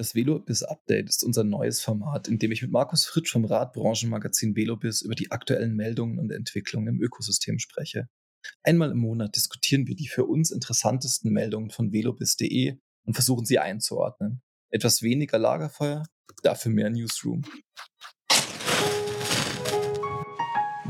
[0.00, 4.54] Das VeloBiz Update ist unser neues Format, in dem ich mit Markus Fritsch vom Radbranchenmagazin
[4.54, 8.08] VeloBiz über die aktuellen Meldungen und Entwicklungen im Ökosystem spreche.
[8.62, 13.58] Einmal im Monat diskutieren wir die für uns interessantesten Meldungen von velobiz.de und versuchen sie
[13.58, 14.40] einzuordnen.
[14.70, 16.04] Etwas weniger Lagerfeuer,
[16.44, 17.42] dafür mehr Newsroom.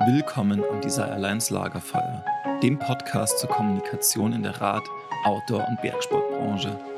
[0.05, 2.27] Willkommen am Desire Alliance Lagerfeuer,
[2.63, 4.91] dem Podcast zur Kommunikation in der Rad-,
[5.25, 6.98] Outdoor- und Bergsportbranche.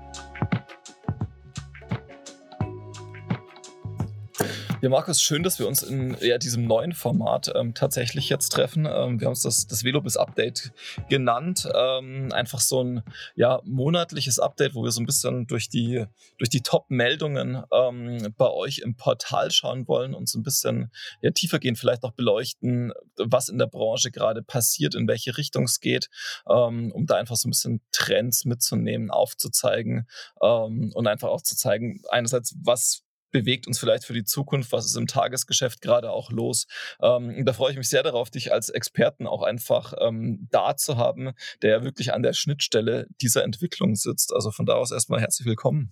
[4.81, 8.87] Ja, Markus, schön, dass wir uns in ja, diesem neuen Format ähm, tatsächlich jetzt treffen.
[8.87, 10.71] Ähm, wir haben es das, das Velobis Update
[11.07, 11.69] genannt.
[11.71, 13.03] Ähm, einfach so ein
[13.35, 16.07] ja, monatliches Update, wo wir so ein bisschen durch die,
[16.39, 21.29] durch die Top-Meldungen ähm, bei euch im Portal schauen wollen und so ein bisschen ja,
[21.29, 25.79] tiefer gehen, vielleicht auch beleuchten, was in der Branche gerade passiert, in welche Richtung es
[25.79, 26.09] geht,
[26.49, 30.07] ähm, um da einfach so ein bisschen Trends mitzunehmen, aufzuzeigen
[30.41, 34.71] ähm, und einfach auch zu zeigen, einerseits, was bewegt uns vielleicht für die Zukunft?
[34.71, 36.67] Was ist im Tagesgeschäft gerade auch los?
[37.01, 40.97] Ähm, da freue ich mich sehr darauf, dich als Experten auch einfach ähm, da zu
[40.97, 44.33] haben, der ja wirklich an der Schnittstelle dieser Entwicklung sitzt.
[44.33, 45.91] Also von da aus erstmal herzlich willkommen.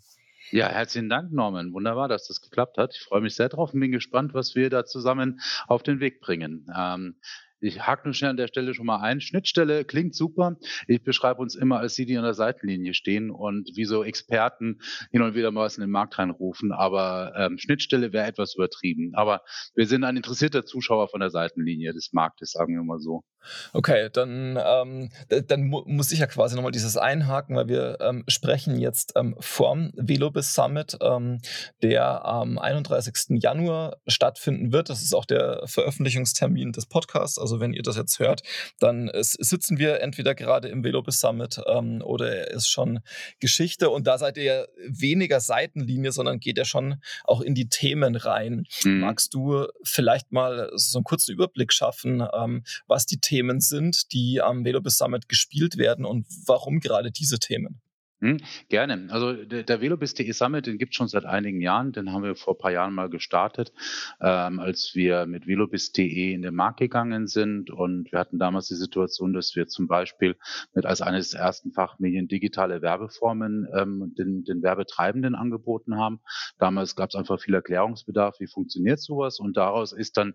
[0.52, 1.74] Ja, herzlichen Dank, Norman.
[1.74, 2.96] Wunderbar, dass das geklappt hat.
[2.96, 6.22] Ich freue mich sehr drauf und bin gespannt, was wir da zusammen auf den Weg
[6.22, 6.66] bringen.
[6.76, 7.20] Ähm,
[7.62, 9.22] ich nur schnell an der Stelle schon mal ein.
[9.22, 10.58] Schnittstelle klingt super.
[10.88, 14.80] Ich beschreibe uns immer als die, die an der Seitenlinie stehen und wie so Experten
[15.12, 16.72] hin und wieder mal was in den Markt reinrufen.
[16.72, 19.12] Aber ähm, Schnittstelle wäre etwas übertrieben.
[19.14, 19.42] Aber
[19.76, 23.24] wir sind ein interessierter Zuschauer von der Seitenlinie des Marktes, sagen wir mal so.
[23.74, 25.12] Okay, dann, ähm,
[25.48, 29.36] dann mu muss ich ja quasi nochmal dieses einhaken, weil wir ähm, sprechen jetzt ähm,
[29.40, 31.40] vom Velobis Summit, ähm,
[31.82, 33.42] der am 31.
[33.42, 34.90] Januar stattfinden wird.
[34.90, 37.40] Das ist auch der Veröffentlichungstermin des Podcasts.
[37.40, 38.42] Also wenn ihr das jetzt hört,
[38.80, 43.00] dann ist, sitzen wir entweder gerade im Velobis Summit ähm, oder er ist schon
[43.40, 43.90] Geschichte.
[43.90, 48.16] Und da seid ihr ja weniger Seitenlinie, sondern geht ja schon auch in die Themen
[48.16, 48.66] rein.
[48.84, 49.00] Mhm.
[49.00, 53.29] Magst du vielleicht mal so einen kurzen Überblick schaffen, ähm, was die Themen
[53.60, 57.82] sind, die am Velobis Summit gespielt werden und warum gerade diese Themen?
[58.22, 59.08] Hm, gerne.
[59.12, 61.94] Also der, der Velobis.de Summit, den gibt es schon seit einigen Jahren.
[61.94, 63.72] Den haben wir vor ein paar Jahren mal gestartet,
[64.20, 67.72] ähm, als wir mit Velobis.de in den Markt gegangen sind.
[67.72, 70.36] Und wir hatten damals die Situation, dass wir zum Beispiel
[70.74, 76.20] mit als eines der ersten Fachmedien digitale Werbeformen ähm, den, den Werbetreibenden angeboten haben.
[76.58, 79.40] Damals gab es einfach viel Erklärungsbedarf, wie funktioniert sowas.
[79.40, 80.34] Und daraus ist dann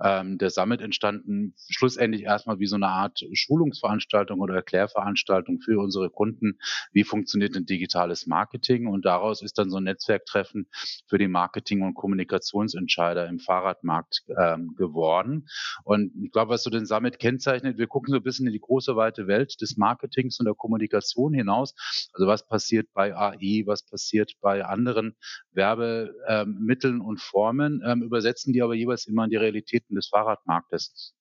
[0.00, 6.10] ähm, der Summit entstanden, schlussendlich erstmal wie so eine Art Schulungsveranstaltung oder Erklärveranstaltung für unsere
[6.10, 6.60] Kunden,
[6.92, 10.66] wie funktioniert funktioniert ein digitales Marketing und daraus ist dann so ein Netzwerktreffen
[11.08, 15.46] für die Marketing- und Kommunikationsentscheider im Fahrradmarkt ähm, geworden.
[15.84, 18.60] Und ich glaube, was so den Summit kennzeichnet, wir gucken so ein bisschen in die
[18.60, 21.74] große weite Welt des Marketings und der Kommunikation hinaus.
[22.12, 25.16] Also was passiert bei AI, was passiert bei anderen
[25.52, 31.14] Werbemitteln ähm, und Formen, ähm, übersetzen die aber jeweils immer in die Realitäten des Fahrradmarktes.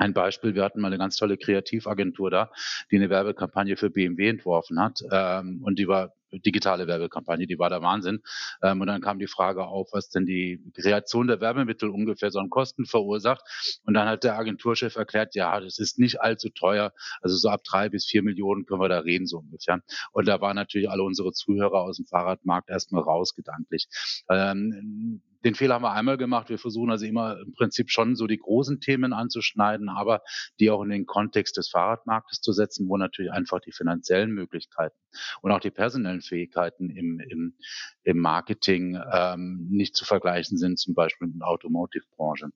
[0.00, 2.50] Ein Beispiel, wir hatten mal eine ganz tolle Kreativagentur da,
[2.90, 5.02] die eine Werbekampagne für BMW entworfen hat.
[5.12, 8.22] Ähm, und die war digitale Werbekampagne, die war der Wahnsinn.
[8.62, 12.38] Ähm, und dann kam die Frage auf, was denn die Kreation der Werbemittel ungefähr so
[12.38, 13.42] an Kosten verursacht.
[13.84, 16.94] Und dann hat der Agenturchef erklärt, ja, das ist nicht allzu teuer.
[17.20, 19.82] Also so ab drei bis vier Millionen können wir da reden, so ungefähr.
[20.12, 23.86] Und da waren natürlich alle unsere Zuhörer aus dem Fahrradmarkt erstmal raus, gedanklich.
[24.30, 26.48] Ähm, den Fehler haben wir einmal gemacht.
[26.48, 30.22] Wir versuchen also immer im Prinzip schon so die großen Themen anzuschneiden, aber
[30.58, 34.96] die auch in den Kontext des Fahrradmarktes zu setzen, wo natürlich einfach die finanziellen Möglichkeiten
[35.42, 37.54] und auch die personellen Fähigkeiten im, im,
[38.02, 42.50] im Marketing ähm, nicht zu vergleichen sind, zum Beispiel mit der Automotive-Branche.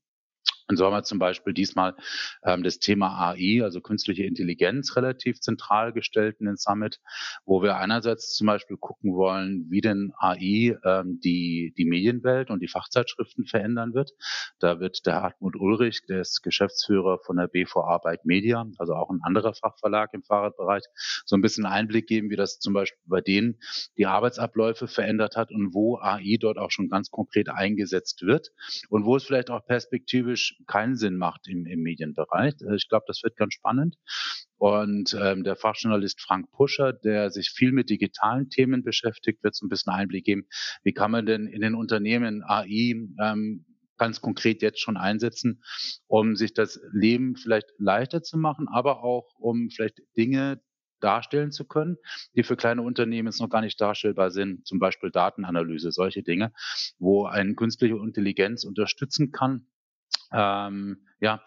[0.69, 1.95] Und so haben wir zum Beispiel diesmal
[2.43, 7.01] ähm, das Thema AI, also künstliche Intelligenz, relativ zentral gestellt in den Summit,
[7.45, 12.61] wo wir einerseits zum Beispiel gucken wollen, wie denn AI ähm, die, die Medienwelt und
[12.61, 14.13] die Fachzeitschriften verändern wird.
[14.59, 19.11] Da wird der Hartmut Ulrich, der ist Geschäftsführer von der BVA Bike Media, also auch
[19.11, 20.85] ein anderer Fachverlag im Fahrradbereich,
[21.27, 23.59] so ein bisschen Einblick geben, wie das zum Beispiel bei denen
[23.99, 28.51] die Arbeitsabläufe verändert hat und wo AI dort auch schon ganz konkret eingesetzt wird
[28.89, 32.55] und wo es vielleicht auch perspektivisch keinen Sinn macht im, im Medienbereich.
[32.63, 33.97] Äh, ich glaube, das wird ganz spannend.
[34.57, 39.67] Und ähm, der Fachjournalist Frank Puscher, der sich viel mit digitalen Themen beschäftigt, wird so
[39.67, 40.47] ein bisschen Einblick geben,
[40.83, 43.67] wie kann man denn in den Unternehmen AI ähm,
[43.97, 45.63] ganz konkret jetzt schon einsetzen,
[46.07, 50.61] um sich das Leben vielleicht leichter zu machen, aber auch um vielleicht Dinge
[51.01, 51.99] darstellen zu können,
[52.35, 56.53] die für kleine Unternehmen jetzt noch gar nicht darstellbar sind, zum Beispiel Datenanalyse, solche Dinge,
[56.99, 59.67] wo eine künstliche Intelligenz unterstützen kann,
[60.33, 61.43] ähm, ja,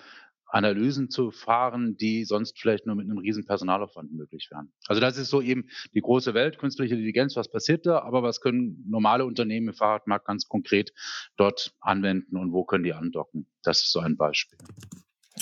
[0.50, 4.72] Analysen zu fahren, die sonst vielleicht nur mit einem riesen Personalaufwand möglich wären.
[4.88, 8.40] Also das ist so eben die große Welt, künstliche Intelligenz, was passiert da, aber was
[8.40, 10.94] können normale Unternehmen im Fahrradmarkt ganz konkret
[11.36, 13.48] dort anwenden und wo können die andocken?
[13.62, 14.58] Das ist so ein Beispiel.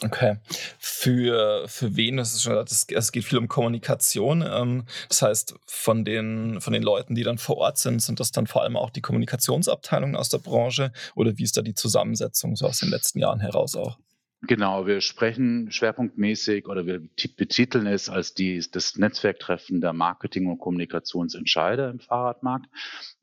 [0.02, 0.38] Okay.
[0.78, 4.42] Für, für wen ist es schon gesagt, es geht viel um Kommunikation.
[4.42, 8.32] Ähm, das heißt, von den, von den Leuten, die dann vor Ort sind, sind das
[8.32, 12.56] dann vor allem auch die Kommunikationsabteilungen aus der Branche oder wie ist da die Zusammensetzung
[12.56, 13.98] so aus den letzten Jahren heraus auch?
[14.42, 17.00] Genau, wir sprechen schwerpunktmäßig oder wir
[17.36, 22.68] betiteln es als die, das Netzwerktreffen der Marketing- und Kommunikationsentscheider im Fahrradmarkt.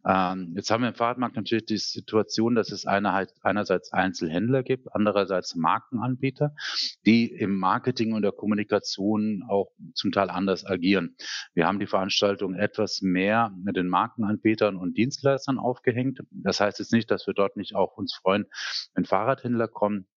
[0.04, 5.54] Ähm, jetzt haben wir im Fahrradmarkt natürlich die Situation, dass es einerseits Einzelhändler gibt, andererseits
[5.54, 6.56] Markenanbieter,
[7.06, 11.14] die im Marketing und der Kommunikation auch zum Teil anders agieren.
[11.54, 16.20] Wir haben die Veranstaltung etwas mehr mit den Markenanbietern und Dienstleistern aufgehängt.
[16.32, 18.46] Das heißt jetzt nicht, dass wir dort nicht auch uns freuen,
[18.94, 20.08] wenn Fahrradhändler kommen.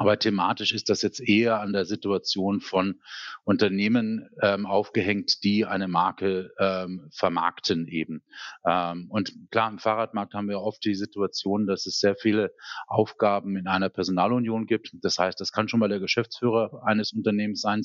[0.00, 3.02] Aber thematisch ist das jetzt eher an der Situation von
[3.44, 8.22] Unternehmen ähm, aufgehängt, die eine Marke ähm, vermarkten eben.
[8.64, 12.54] Ähm, und klar, im Fahrradmarkt haben wir oft die Situation, dass es sehr viele
[12.86, 14.90] Aufgaben in einer Personalunion gibt.
[15.02, 17.82] Das heißt, das kann schon mal der Geschäftsführer eines Unternehmens sein,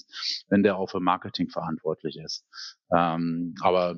[0.48, 2.46] wenn der auch für Marketing verantwortlich ist.
[2.96, 3.96] Ähm, aber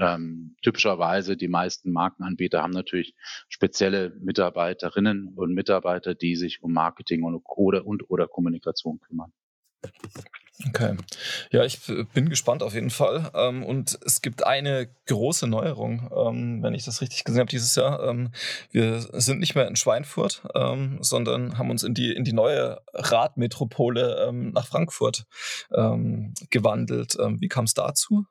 [0.00, 3.14] ähm, typischerweise die meisten Markenanbieter haben natürlich
[3.48, 9.32] spezielle Mitarbeiterinnen und Mitarbeiter, die sich um Marketing und oder, und oder Kommunikation kümmern.
[10.68, 10.96] Okay.
[11.50, 11.80] Ja, ich
[12.14, 13.30] bin gespannt auf jeden Fall.
[13.34, 17.74] Ähm, und es gibt eine große Neuerung, ähm, wenn ich das richtig gesehen habe, dieses
[17.74, 18.02] Jahr.
[18.08, 18.30] Ähm,
[18.70, 20.42] wir sind nicht mehr in Schweinfurt,
[21.00, 25.26] sondern haben uns in die, in die neue Radmetropole nach Frankfurt
[25.70, 27.16] gewandelt.
[27.16, 28.26] Wie kam es dazu?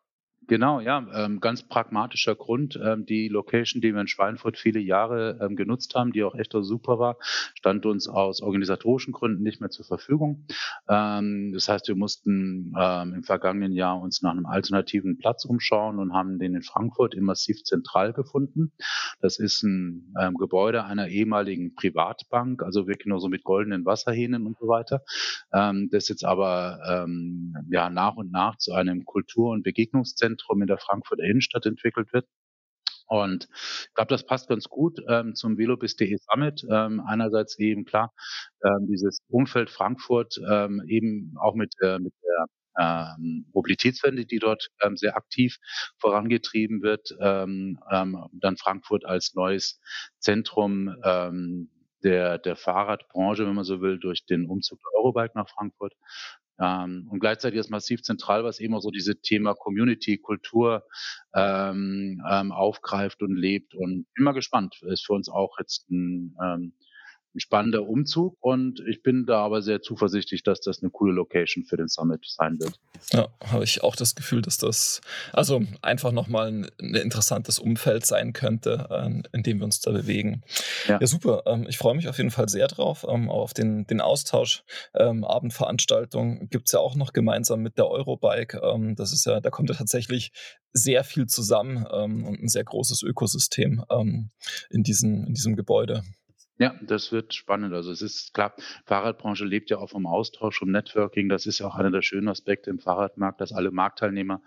[0.48, 2.80] Genau, ja, ähm, ganz pragmatischer Grund.
[2.82, 6.54] Ähm, die Location, die wir in Schweinfurt viele Jahre ähm, genutzt haben, die auch echt
[6.54, 7.18] super war,
[7.56, 10.46] stand uns aus organisatorischen Gründen nicht mehr zur Verfügung.
[10.90, 15.98] Ähm, das heißt, wir mussten ähm, im vergangenen Jahr uns nach einem alternativen Platz umschauen
[16.00, 18.72] und haben den in Frankfurt im Massiv Zentral gefunden.
[19.22, 24.46] Das ist ein ähm, Gebäude einer ehemaligen Privatbank, also wirklich nur so mit goldenen Wasserhähnen
[24.46, 25.02] und so weiter.
[25.52, 27.08] das jetzt aber
[27.70, 32.14] ja nach und nach zu einem Kultur- und Begegnungszentrum Zentrum in der Frankfurter Innenstadt entwickelt
[32.14, 32.28] wird.
[33.08, 36.66] Und ich glaube, das passt ganz gut ähm, zum Velobis.de Summit.
[36.70, 38.14] Ähm, einerseits eben klar,
[38.64, 42.46] ähm, dieses Umfeld Frankfurt ähm, eben auch mit, äh, mit der
[42.80, 45.58] ähm, Mobilitätswende, die dort ähm, sehr aktiv
[45.98, 47.16] vorangetrieben wird.
[47.20, 49.80] Ähm, ähm, dann Frankfurt als neues
[50.20, 51.70] Zentrum ähm,
[52.04, 55.94] der, der Fahrradbranche, wenn man so will, durch den Umzug der Eurobike nach Frankfurt.
[56.60, 60.86] Ähm, und gleichzeitig ist massiv zentral, was eben auch so diese Thema Community, Kultur
[61.34, 63.76] ähm, ähm, aufgreift und lebt.
[63.76, 64.82] Und mal gespannt.
[64.84, 66.74] Ist für uns auch jetzt ein ähm,
[67.36, 71.64] ein spannender Umzug und ich bin da aber sehr zuversichtlich, dass das eine coole Location
[71.64, 72.80] für den Summit sein wird.
[73.12, 75.02] Ja, habe ich auch das Gefühl, dass das
[75.32, 79.92] also einfach nochmal ein, ein interessantes Umfeld sein könnte, äh, in dem wir uns da
[79.92, 80.44] bewegen.
[80.88, 81.44] Ja, ja super.
[81.46, 84.64] Ähm, ich freue mich auf jeden Fall sehr drauf, ähm, auf den, den Austausch.
[84.96, 88.62] Ähm, Abendveranstaltung gibt es ja auch noch gemeinsam mit der Eurobike.
[88.96, 90.32] das ist ja, da kommt ja tatsächlich
[90.72, 93.84] sehr viel zusammen und ein sehr großes Ökosystem
[94.70, 96.04] in, diesen, in diesem Gebäude.
[96.60, 97.74] Ja, das wird spannend.
[97.74, 98.54] Also es ist klar,
[98.86, 101.28] Fahrradbranche lebt ja auch vom Austausch, vom Networking.
[101.28, 104.40] Das ist ja auch einer der schönen Aspekte im Fahrradmarkt, dass alle Marktteilnehmer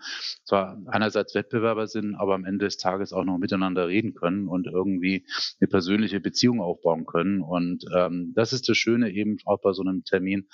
[0.45, 4.67] zwar einerseits Wettbewerber sind, aber am Ende des Tages auch noch miteinander reden können und
[4.67, 5.25] irgendwie
[5.59, 7.41] eine persönliche Beziehung aufbauen können.
[7.41, 10.47] Und ähm, das ist das Schöne eben auch bei so einem Termin,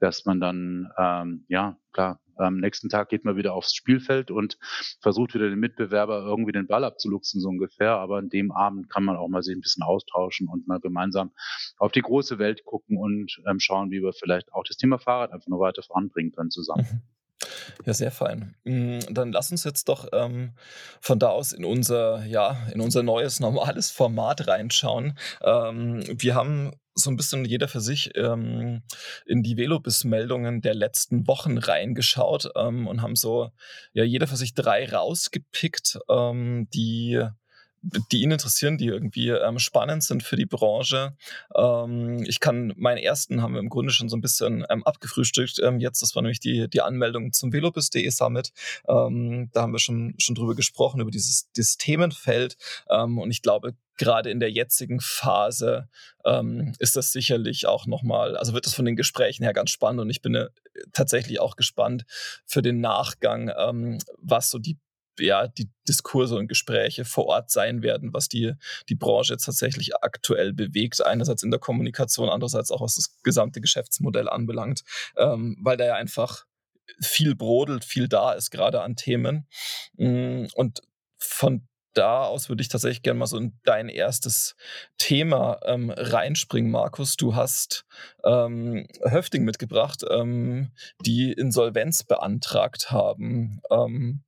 [0.00, 4.58] dass man dann ähm, ja klar am nächsten Tag geht man wieder aufs Spielfeld und
[5.00, 7.96] versucht wieder den Mitbewerber irgendwie den Ball abzuluxen, so ungefähr.
[7.96, 11.32] Aber an dem Abend kann man auch mal sich ein bisschen austauschen und mal gemeinsam
[11.78, 15.32] auf die große Welt gucken und ähm, schauen, wie wir vielleicht auch das Thema Fahrrad
[15.32, 16.86] einfach noch weiter voranbringen können zusammen.
[16.90, 17.17] Mhm.
[17.84, 18.54] Ja, sehr fein.
[18.64, 20.54] Mm, dann lass uns jetzt doch ähm,
[21.00, 25.18] von da aus in unser, ja, in unser neues, normales Format reinschauen.
[25.42, 28.82] Ähm, wir haben so ein bisschen jeder für sich ähm,
[29.24, 33.52] in die Velobis-Meldungen der letzten Wochen reingeschaut ähm, und haben so,
[33.92, 37.24] ja, jeder für sich drei rausgepickt, ähm, die
[37.82, 41.16] die ihn interessieren, die irgendwie ähm, spannend sind für die Branche.
[41.54, 45.60] Ähm, ich kann meinen ersten haben wir im Grunde schon so ein bisschen ähm, abgefrühstückt.
[45.62, 48.52] Ähm, jetzt, das war nämlich die, die Anmeldung zum Velobus.de Summit.
[48.88, 52.56] Ähm, da haben wir schon, schon drüber gesprochen, über dieses, dieses Themenfeld.
[52.90, 55.88] Ähm, und ich glaube, gerade in der jetzigen Phase
[56.24, 60.00] ähm, ist das sicherlich auch nochmal, also wird das von den Gesprächen her ganz spannend
[60.00, 60.48] und ich bin äh,
[60.92, 62.04] tatsächlich auch gespannt
[62.46, 64.78] für den Nachgang, ähm, was so die
[65.18, 68.54] ja, die Diskurse und Gespräche vor Ort sein werden, was die,
[68.88, 71.04] die Branche jetzt tatsächlich aktuell bewegt.
[71.04, 74.82] Einerseits in der Kommunikation, andererseits auch was das gesamte Geschäftsmodell anbelangt,
[75.16, 76.44] ähm, weil da ja einfach
[77.00, 79.46] viel brodelt, viel da ist, gerade an Themen.
[79.96, 80.80] Mm, und
[81.18, 84.54] von da aus würde ich tatsächlich gerne mal so in dein erstes
[84.98, 87.16] Thema ähm, reinspringen, Markus.
[87.16, 87.86] Du hast
[88.24, 90.70] ähm, Höfting mitgebracht, ähm,
[91.04, 93.60] die Insolvenz beantragt haben.
[93.70, 94.22] Ähm,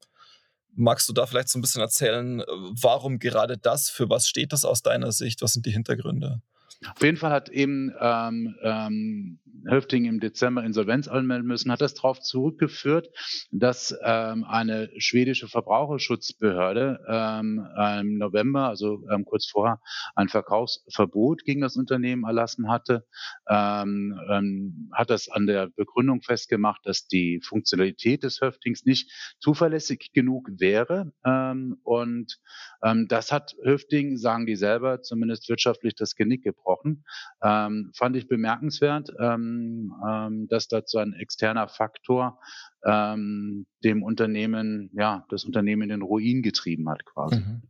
[0.74, 3.90] Magst du da vielleicht so ein bisschen erzählen, äh, warum gerade das?
[3.90, 5.42] Für was steht das aus deiner Sicht?
[5.42, 6.42] Was sind die Hintergründe?
[6.86, 11.92] Auf jeden Fall hat eben ähm, ähm, Höfting im Dezember Insolvenz anmelden müssen, hat das
[11.92, 13.08] darauf zurückgeführt,
[13.50, 17.66] dass ähm, eine schwedische Verbraucherschutzbehörde ähm,
[18.00, 19.78] im November, also ähm, kurz vorher,
[20.14, 23.06] ein Verkaufsverbot gegen das Unternehmen erlassen hatte,
[23.46, 30.12] ähm, ähm, hat das an der Begründung festgemacht, dass die Funktionalität des Höftings nicht zuverlässig
[30.14, 31.12] genug wäre.
[31.26, 32.38] Ähm, und
[32.82, 37.04] ähm, das hat Höfting, sagen die selber, zumindest wirtschaftlich das Genick gebrochen gesprochen.
[37.42, 42.38] Ähm, fand ich bemerkenswert, ähm, ähm, dass dazu ein externer Faktor
[42.84, 47.36] ähm, dem Unternehmen, ja, das Unternehmen in den Ruin getrieben hat quasi.
[47.36, 47.62] Mhm.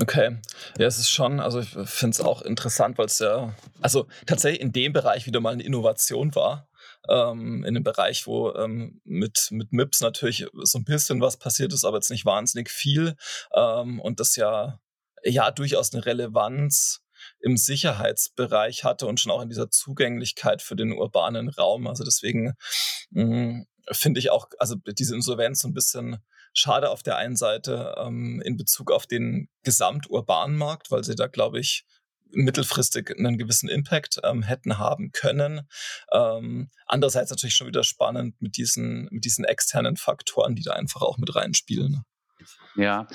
[0.00, 0.38] Okay,
[0.78, 4.62] ja, es ist schon, also ich finde es auch interessant, weil es ja, also tatsächlich
[4.62, 6.68] in dem Bereich wieder mal eine Innovation war.
[7.08, 11.72] Ähm, in dem Bereich, wo ähm, mit, mit MIPS natürlich so ein bisschen was passiert
[11.72, 13.16] ist, aber jetzt nicht wahnsinnig viel.
[13.54, 14.80] Ähm, und das ja,
[15.24, 17.02] ja durchaus eine Relevanz
[17.40, 21.86] im Sicherheitsbereich hatte und schon auch in dieser Zugänglichkeit für den urbanen Raum.
[21.86, 22.54] Also deswegen
[23.12, 26.18] hm, finde ich auch, also diese Insolvenz so ein bisschen
[26.52, 31.26] schade auf der einen Seite ähm, in Bezug auf den gesamturbanen Markt, weil sie da,
[31.26, 31.84] glaube ich,
[32.32, 35.62] mittelfristig einen gewissen Impact ähm, hätten haben können.
[36.12, 41.02] Ähm, andererseits natürlich schon wieder spannend mit diesen, mit diesen externen Faktoren, die da einfach
[41.02, 42.02] auch mit reinspielen.
[42.76, 43.08] Ja,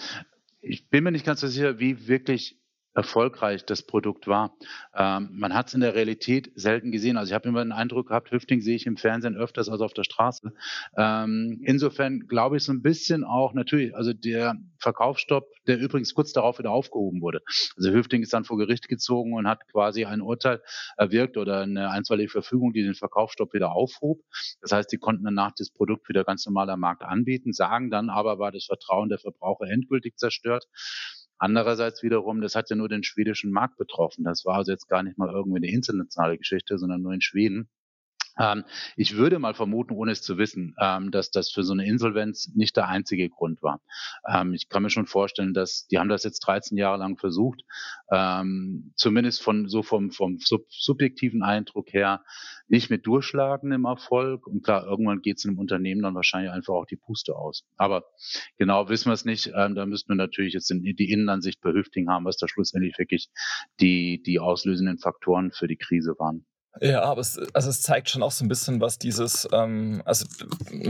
[0.62, 2.58] ich bin mir nicht ganz so sicher, wie wirklich
[2.96, 4.56] erfolgreich das Produkt war.
[4.96, 7.18] Ähm, man hat es in der Realität selten gesehen.
[7.18, 9.94] Also ich habe immer den Eindruck gehabt, Hüfting sehe ich im Fernsehen öfters als auf
[9.94, 10.54] der Straße.
[10.98, 16.32] Ähm, insofern glaube ich so ein bisschen auch natürlich, also der Verkaufsstopp, der übrigens kurz
[16.32, 17.42] darauf wieder aufgehoben wurde.
[17.76, 20.62] Also Hüfting ist dann vor Gericht gezogen und hat quasi ein Urteil
[20.96, 24.22] erwirkt oder eine einstweilige Verfügung, die den Verkaufsstopp wieder aufhob.
[24.62, 28.10] Das heißt, die konnten danach das Produkt wieder ganz normal am Markt anbieten, sagen dann
[28.10, 30.66] aber, war das Vertrauen der Verbraucher endgültig zerstört.
[31.38, 34.24] Andererseits wiederum, das hat ja nur den schwedischen Markt betroffen.
[34.24, 37.70] Das war also jetzt gar nicht mal irgendwie eine internationale Geschichte, sondern nur in Schweden.
[38.38, 38.66] Ähm,
[38.96, 42.52] ich würde mal vermuten, ohne es zu wissen, ähm, dass das für so eine Insolvenz
[42.56, 43.82] nicht der einzige Grund war.
[44.28, 47.64] Ähm, ich kann mir schon vorstellen, dass die haben das jetzt 13 Jahre lang versucht,
[48.96, 52.24] zumindest von so vom, vom sub subjektiven Eindruck her
[52.68, 54.46] nicht mit durchschlagendem Erfolg.
[54.48, 57.64] Und klar, irgendwann geht es in einem Unternehmen dann wahrscheinlich einfach auch die Puste aus.
[57.78, 58.06] Aber
[58.58, 59.48] genau wissen wir es nicht.
[59.48, 63.30] Da müssten wir natürlich jetzt die Innenansicht bei Hüfting haben, was da schlussendlich wirklich
[63.80, 66.46] die, die auslösenden Faktoren für die Krise waren.
[66.82, 70.26] Ja, aber es, also es zeigt schon auch so ein bisschen, was dieses, ähm, also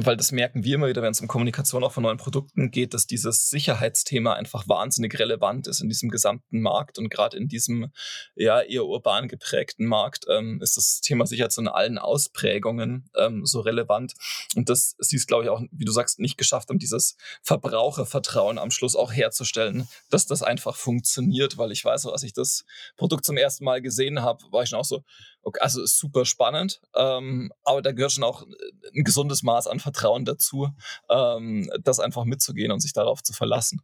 [0.04, 2.96] weil das merken wir immer wieder, wenn es um Kommunikation auch von neuen Produkten geht,
[2.96, 7.92] dass dieses Sicherheitsthema einfach wahnsinnig relevant ist in diesem gesamten Markt und gerade in diesem
[8.36, 13.46] ja eher urban geprägten Markt ähm, ist das Thema Sicherheit so in allen Ausprägungen ähm,
[13.46, 14.14] so relevant.
[14.56, 18.58] Und das sie es glaube ich auch, wie du sagst, nicht geschafft haben, dieses Verbrauchervertrauen
[18.58, 22.66] am Schluss auch herzustellen, dass das einfach funktioniert, weil ich weiß, als ich das
[22.98, 25.04] Produkt zum ersten Mal gesehen habe, war ich schon auch so
[25.48, 28.48] Okay, also ist super spannend, ähm, aber da gehört schon auch
[28.96, 30.70] ein gesundes Maß an Vertrauen dazu,
[31.08, 33.80] ähm, das einfach mitzugehen und sich darauf zu verlassen.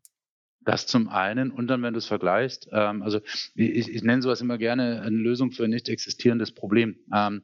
[0.62, 3.20] Das zum einen und dann, wenn du es vergleichst, ähm, also
[3.54, 6.98] ich, ich nenne sowas immer gerne eine Lösung für ein nicht existierendes Problem.
[7.14, 7.44] Ähm,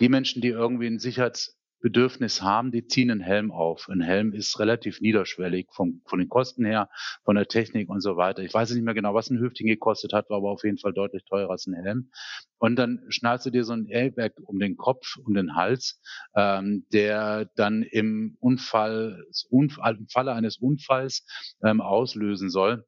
[0.00, 3.88] die Menschen, die irgendwie ein Sicherheits Bedürfnis haben, die ziehen einen Helm auf.
[3.88, 6.88] Ein Helm ist relativ niederschwellig vom, von den Kosten her,
[7.24, 8.42] von der Technik und so weiter.
[8.42, 10.92] Ich weiß nicht mehr genau, was ein Hüfting gekostet hat, war aber auf jeden Fall
[10.92, 12.10] deutlich teurer als ein Helm.
[12.58, 16.00] Und dann schnallst du dir so ein Airbag um den Kopf, um den Hals,
[16.36, 21.26] ähm, der dann im Unfall, Unfall, im Falle eines Unfalls
[21.64, 22.84] ähm, auslösen soll.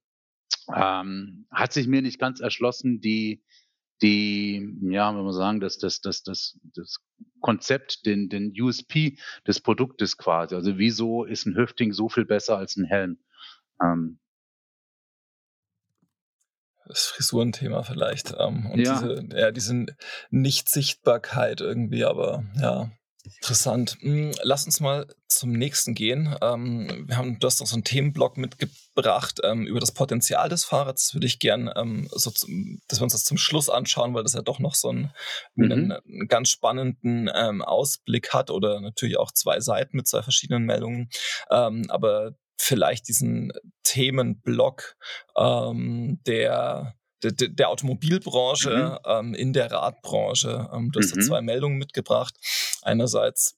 [0.75, 3.43] Ähm, hat sich mir nicht ganz erschlossen, die
[4.03, 6.99] die, ja, wenn man sagen, dass das, das, das, das
[7.41, 10.55] Konzept, den, den USP des Produktes quasi.
[10.55, 13.19] Also wieso ist ein Hüfting so viel besser als ein Helm?
[13.81, 14.19] Ähm,
[16.87, 18.35] das Frisurenthema vielleicht.
[18.39, 19.01] Ähm, und ja.
[19.01, 19.87] diese, ja, diese
[20.31, 22.91] Nichtsichtbarkeit irgendwie, aber ja.
[23.25, 23.99] Interessant.
[24.01, 26.35] Hm, lass uns mal zum nächsten gehen.
[26.43, 30.65] Ähm, wir haben, du hast noch so einen Themenblock mitgebracht ähm, über das Potenzial des
[30.65, 31.07] Fahrrads.
[31.07, 34.25] Das würde ich gerne, ähm, so zum, dass wir uns das zum Schluss anschauen, weil
[34.25, 35.13] das ja doch noch so einen,
[35.55, 35.65] mhm.
[35.65, 40.65] einen, einen ganz spannenden ähm, Ausblick hat oder natürlich auch zwei Seiten mit zwei verschiedenen
[40.65, 41.09] Meldungen.
[41.51, 43.53] Ähm, aber vielleicht diesen
[43.85, 44.97] Themenblock
[45.37, 49.11] ähm, der der, der Automobilbranche, mhm.
[49.11, 50.69] ähm, in der Radbranche.
[50.73, 51.23] Ähm, du hast mhm.
[51.23, 52.35] zwei Meldungen mitgebracht.
[52.83, 53.57] Einerseits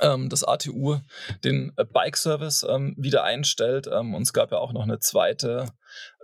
[0.00, 0.98] ähm, das ATU
[1.44, 3.88] den äh, Bike-Service ähm, wieder einstellt.
[3.90, 5.66] Ähm, und es gab ja auch noch eine zweite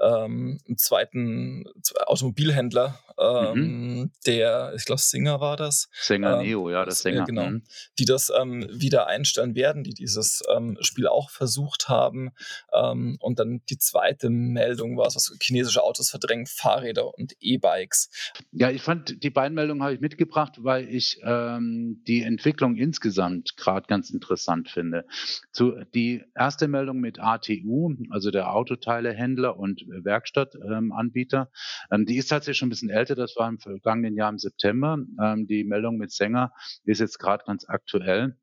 [0.00, 1.64] ähm, einen zweiten
[2.06, 4.12] Automobilhändler, ähm, mhm.
[4.26, 5.88] der, ich glaube, Singer war das.
[6.00, 7.22] Singer ähm, Neo, ja, das Singer.
[7.22, 7.64] Äh, genau, mhm.
[7.98, 12.30] die das ähm, wieder einstellen werden, die dieses ähm, Spiel auch versucht haben.
[12.72, 18.10] Ähm, und dann die zweite Meldung war es, was chinesische Autos verdrängen, Fahrräder und E-Bikes.
[18.52, 23.56] Ja, ich fand, die beiden Meldungen habe ich mitgebracht, weil ich ähm, die Entwicklung insgesamt
[23.56, 25.04] gerade ganz interessant finde.
[25.52, 31.50] Zu, die erste Meldung mit ATU, also der Autoteilehändler und Werkstattanbieter.
[31.90, 34.98] Ähm, die ist tatsächlich schon ein bisschen älter, das war im vergangenen Jahr im September.
[35.22, 36.52] Ähm, die Meldung mit Sänger
[36.84, 38.36] ist jetzt gerade ganz aktuell.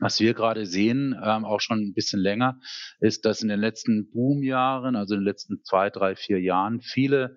[0.00, 2.60] Was wir gerade sehen, ähm, auch schon ein bisschen länger,
[3.00, 7.36] ist, dass in den letzten Boomjahren, also in den letzten zwei, drei, vier Jahren, viele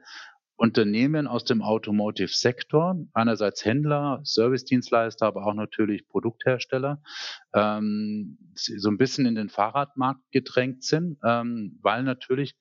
[0.61, 7.01] Unternehmen aus dem Automotive-Sektor, einerseits Händler, Service-Dienstleister, aber auch natürlich Produkthersteller,
[7.55, 12.55] ähm, so ein bisschen in den Fahrradmarkt gedrängt sind, ähm, weil natürlich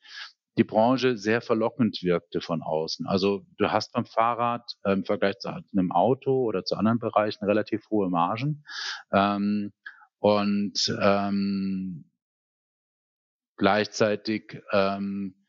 [0.60, 3.06] die Branche sehr verlockend wirkte von außen.
[3.06, 7.46] Also du hast beim Fahrrad äh, im Vergleich zu einem Auto oder zu anderen Bereichen
[7.46, 8.62] relativ hohe Margen.
[9.10, 9.72] Ähm,
[10.18, 12.10] und ähm,
[13.56, 15.39] gleichzeitig ähm,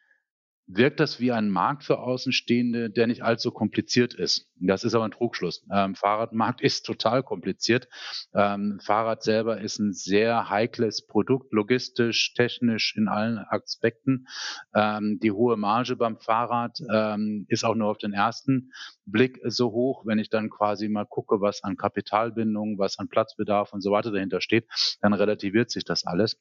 [0.73, 4.49] wirkt das wie ein Markt für Außenstehende, der nicht allzu kompliziert ist.
[4.55, 5.65] Das ist aber ein Trugschluss.
[5.71, 7.87] Ähm, Fahrradmarkt ist total kompliziert.
[8.33, 14.27] Ähm, Fahrrad selber ist ein sehr heikles Produkt, logistisch, technisch in allen Aspekten.
[14.73, 18.71] Ähm, die hohe Marge beim Fahrrad ähm, ist auch nur auf den ersten
[19.05, 20.05] Blick so hoch.
[20.05, 24.11] Wenn ich dann quasi mal gucke, was an Kapitalbindung, was an Platzbedarf und so weiter
[24.11, 24.67] dahinter steht,
[25.01, 26.39] dann relativiert sich das alles.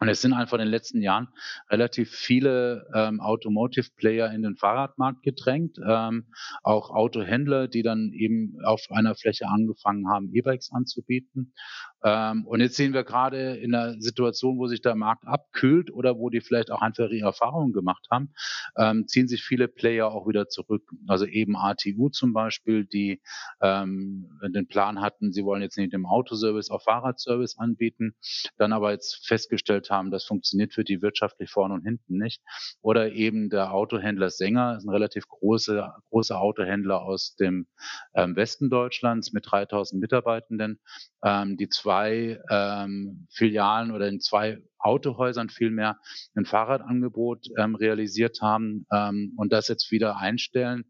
[0.00, 1.28] Und es sind einfach in den letzten Jahren
[1.70, 6.26] relativ viele ähm, Automotive-Player in den Fahrradmarkt gedrängt, ähm,
[6.62, 11.52] auch Autohändler, die dann eben auf einer Fläche angefangen haben, E-Bikes anzubieten.
[12.04, 16.16] Ähm, und jetzt sehen wir gerade in einer Situation, wo sich der Markt abkühlt oder
[16.16, 18.32] wo die vielleicht auch einfach ihre Erfahrungen gemacht haben,
[18.76, 20.82] ähm, ziehen sich viele Player auch wieder zurück.
[21.06, 23.20] Also eben ATU zum Beispiel, die
[23.60, 28.14] ähm, den Plan hatten, sie wollen jetzt nicht im Autoservice auch Fahrradservice anbieten,
[28.56, 32.42] dann aber jetzt festgestellt haben, das funktioniert für die wirtschaftlich vorne und hinten nicht.
[32.80, 37.66] Oder eben der Autohändler Sänger, ist ein relativ großer großer Autohändler aus dem
[38.14, 40.80] ähm, Westen Deutschlands mit 3000 Mitarbeitenden,
[41.22, 45.98] ähm, die zwei ähm, Filialen oder in zwei Autohäusern vielmehr
[46.34, 50.84] ein Fahrradangebot ähm, realisiert haben ähm, und das jetzt wieder einstellen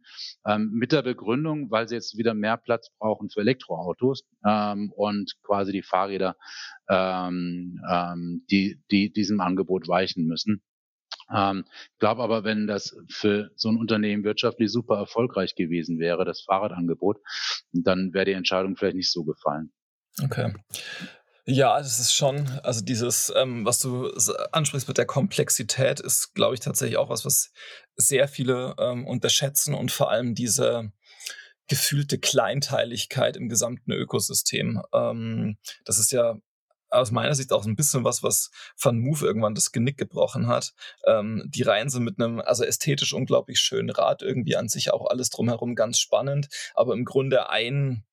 [0.47, 5.35] ähm, mit der Begründung, weil sie jetzt wieder mehr Platz brauchen für Elektroautos ähm, und
[5.43, 6.37] quasi die Fahrräder,
[6.89, 10.63] ähm, ähm, die, die diesem Angebot weichen müssen.
[11.35, 16.25] Ähm, ich glaube aber, wenn das für so ein Unternehmen wirtschaftlich super erfolgreich gewesen wäre,
[16.25, 17.19] das Fahrradangebot,
[17.73, 19.73] dann wäre die Entscheidung vielleicht nicht so gefallen.
[20.23, 20.55] Okay.
[21.51, 24.13] Ja, das ist schon, also dieses, ähm, was du
[24.53, 27.53] ansprichst mit der Komplexität, ist, glaube ich, tatsächlich auch was, was
[27.97, 30.93] sehr viele ähm, unterschätzen und vor allem diese
[31.67, 34.83] gefühlte Kleinteiligkeit im gesamten Ökosystem.
[34.93, 36.37] Ähm, das ist ja
[36.91, 38.51] aus meiner Sicht auch ein bisschen was, was
[38.81, 40.73] Van Move irgendwann das Genick gebrochen hat.
[41.07, 45.07] Ähm, die Reihen sind mit einem, also ästhetisch unglaublich schönen Rad, irgendwie an sich auch
[45.09, 48.05] alles drumherum ganz spannend, aber im Grunde ein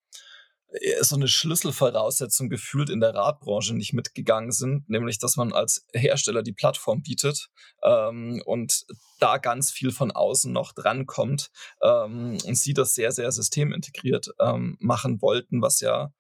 [1.02, 6.44] so eine Schlüsselvoraussetzung gefühlt in der Radbranche nicht mitgegangen sind, nämlich dass man als Hersteller
[6.44, 7.50] die Plattform bietet
[7.84, 8.86] ähm, und
[9.20, 14.78] da ganz viel von außen noch drankommt ähm, und sie das sehr, sehr systemintegriert ähm,
[14.80, 16.12] machen wollten, was ja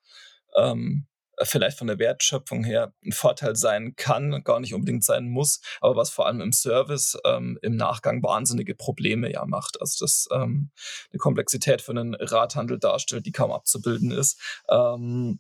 [0.56, 1.08] ähm,
[1.44, 5.96] vielleicht von der Wertschöpfung her ein Vorteil sein kann, gar nicht unbedingt sein muss, aber
[5.96, 9.80] was vor allem im Service ähm, im Nachgang wahnsinnige Probleme ja macht.
[9.82, 10.72] Also das ähm,
[11.12, 14.40] eine Komplexität für einen Radhandel darstellt, die kaum abzubilden ist.
[14.70, 15.40] Ähm,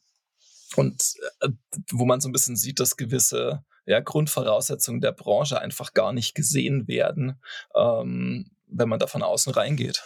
[0.75, 1.49] und äh,
[1.91, 6.36] wo man so ein bisschen sieht, dass gewisse ja, Grundvoraussetzungen der Branche einfach gar nicht
[6.36, 7.39] gesehen werden,
[7.75, 10.03] ähm, wenn man da von außen reingeht.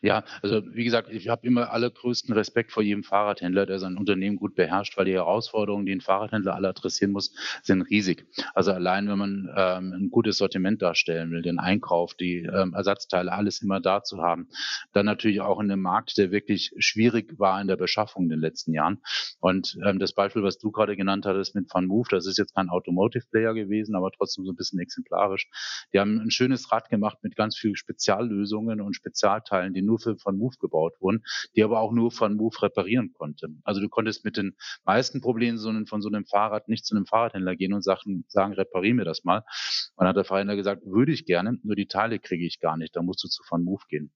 [0.00, 4.36] Ja, also wie gesagt, ich habe immer allergrößten Respekt vor jedem Fahrradhändler, der sein Unternehmen
[4.36, 7.34] gut beherrscht, weil die Herausforderungen, die ein Fahrradhändler alle adressieren muss,
[7.64, 8.26] sind riesig.
[8.54, 13.32] Also allein, wenn man ähm, ein gutes Sortiment darstellen will, den Einkauf, die ähm, Ersatzteile,
[13.32, 14.48] alles immer da zu haben,
[14.92, 18.40] dann natürlich auch in einem Markt, der wirklich schwierig war in der Beschaffung in den
[18.40, 19.00] letzten Jahren.
[19.40, 22.54] Und ähm, das Beispiel, was du gerade genannt hattest mit Van Move, das ist jetzt
[22.54, 25.48] kein Automotive-Player gewesen, aber trotzdem so ein bisschen exemplarisch.
[25.92, 30.16] Die haben ein schönes Rad gemacht mit ganz vielen Speziallösungen und Spezialteilen, die nur für
[30.16, 31.24] von Move gebaut wurden,
[31.56, 33.48] die aber auch nur von Move reparieren konnte.
[33.64, 37.56] Also du konntest mit den meisten Problemen von so einem Fahrrad nicht zu einem Fahrradhändler
[37.56, 39.38] gehen und sagen, sagen reparier mir das mal.
[39.38, 42.76] Und dann hat der Fahrradhändler gesagt, würde ich gerne, nur die Teile kriege ich gar
[42.76, 44.12] nicht, da musst du zu von Move gehen.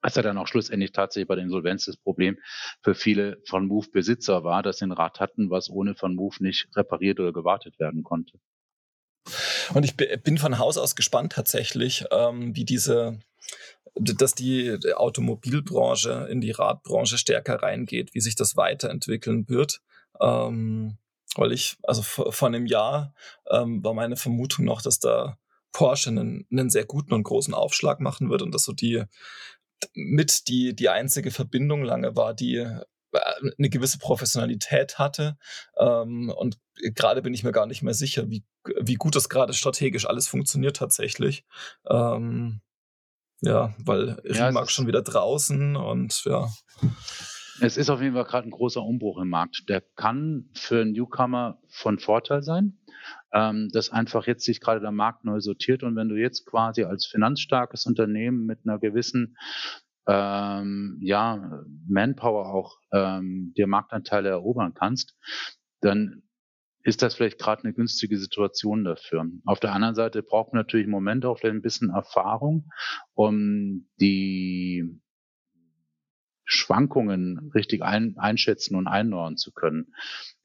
[0.00, 2.38] Was ja dann auch schlussendlich tatsächlich bei der Insolvenz das Problem
[2.82, 6.36] für viele von Move Besitzer war, dass sie ein Rad hatten, was ohne von Move
[6.40, 8.38] nicht repariert oder gewartet werden konnte.
[9.74, 13.18] Und ich bin von Haus aus gespannt tatsächlich, ähm, wie diese
[13.98, 19.80] dass die Automobilbranche in die Radbranche stärker reingeht, wie sich das weiterentwickeln wird.
[20.20, 20.98] Ähm,
[21.36, 23.14] weil ich, also vor einem Jahr
[23.50, 25.38] ähm, war meine Vermutung noch, dass da
[25.72, 29.04] Porsche einen, einen sehr guten und großen Aufschlag machen wird und dass so die
[29.94, 32.80] mit die, die einzige Verbindung lange war, die äh,
[33.12, 35.38] eine gewisse Professionalität hatte.
[35.78, 36.58] Ähm, und
[36.94, 38.44] gerade bin ich mir gar nicht mehr sicher, wie,
[38.80, 41.44] wie gut das gerade strategisch alles funktioniert tatsächlich.
[41.88, 42.60] Ähm,
[43.40, 46.48] ja, weil ja, Rimac schon wieder draußen und ja.
[47.60, 49.68] Es ist auf jeden Fall gerade ein großer Umbruch im Markt.
[49.68, 52.78] Der kann für Newcomer von Vorteil sein,
[53.32, 56.84] ähm, dass einfach jetzt sich gerade der Markt neu sortiert und wenn du jetzt quasi
[56.84, 59.36] als finanzstarkes Unternehmen mit einer gewissen
[60.06, 65.14] ähm, ja, Manpower auch ähm, dir Marktanteile erobern kannst,
[65.80, 66.22] dann
[66.88, 69.26] ist das vielleicht gerade eine günstige Situation dafür.
[69.44, 72.70] Auf der anderen Seite braucht man natürlich im Moment auch vielleicht ein bisschen Erfahrung,
[73.12, 74.98] um die
[76.46, 79.92] Schwankungen richtig ein, einschätzen und einordnen zu können.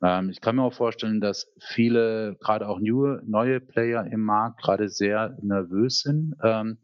[0.03, 4.62] Ähm, ich kann mir auch vorstellen, dass viele, gerade auch neue, neue Player im Markt,
[4.62, 6.79] gerade sehr nervös sind, ähm,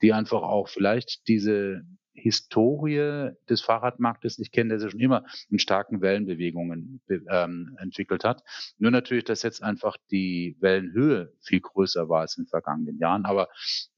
[0.00, 1.82] die einfach auch vielleicht diese
[2.14, 8.42] Historie des Fahrradmarktes nicht kennen, der sich schon immer in starken Wellenbewegungen ähm, entwickelt hat.
[8.78, 13.24] Nur natürlich, dass jetzt einfach die Wellenhöhe viel größer war als in den vergangenen Jahren.
[13.24, 13.48] Aber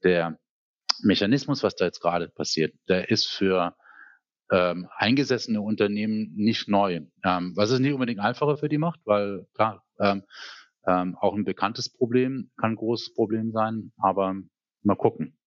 [0.03, 0.39] der
[1.03, 3.75] Mechanismus, was da jetzt gerade passiert, der ist für
[4.51, 7.01] ähm, eingesessene Unternehmen nicht neu.
[7.23, 10.23] Ähm, was es nicht unbedingt einfacher für die macht, weil klar, ähm,
[10.87, 14.35] ähm, auch ein bekanntes Problem kann ein großes Problem sein, aber
[14.83, 15.37] mal gucken.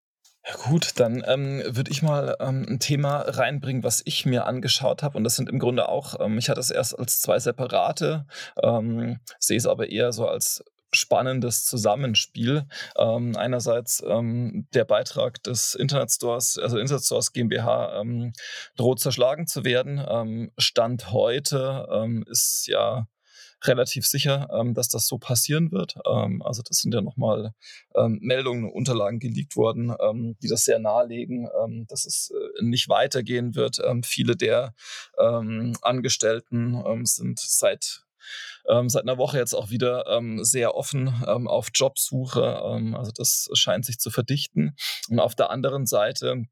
[0.64, 5.18] Gut, dann ähm, würde ich mal ähm, ein Thema reinbringen, was ich mir angeschaut habe.
[5.18, 8.26] Und das sind im Grunde auch, ähm, ich hatte es erst als zwei separate,
[8.62, 12.66] ähm, sehe es aber eher so als spannendes Zusammenspiel.
[12.96, 18.32] Ähm, einerseits ähm, der Beitrag des Internetstores, also Internetstores GmbH, ähm,
[18.76, 20.02] droht zerschlagen zu werden.
[20.08, 23.06] Ähm, Stand heute ähm, ist ja
[23.64, 25.96] relativ sicher, ähm, dass das so passieren wird.
[26.06, 27.52] Ähm, also das sind ja nochmal
[27.94, 32.88] ähm, Meldungen, Unterlagen geleakt worden, ähm, die das sehr nahelegen, ähm, dass es äh, nicht
[32.88, 33.78] weitergehen wird.
[33.84, 34.74] Ähm, viele der
[35.18, 38.02] Angestellten sind seit
[38.68, 42.58] ähm, seit einer Woche jetzt auch wieder ähm, sehr offen ähm, auf Jobsuche.
[42.94, 44.76] Also das scheint sich zu verdichten.
[45.08, 46.44] Und auf der anderen Seite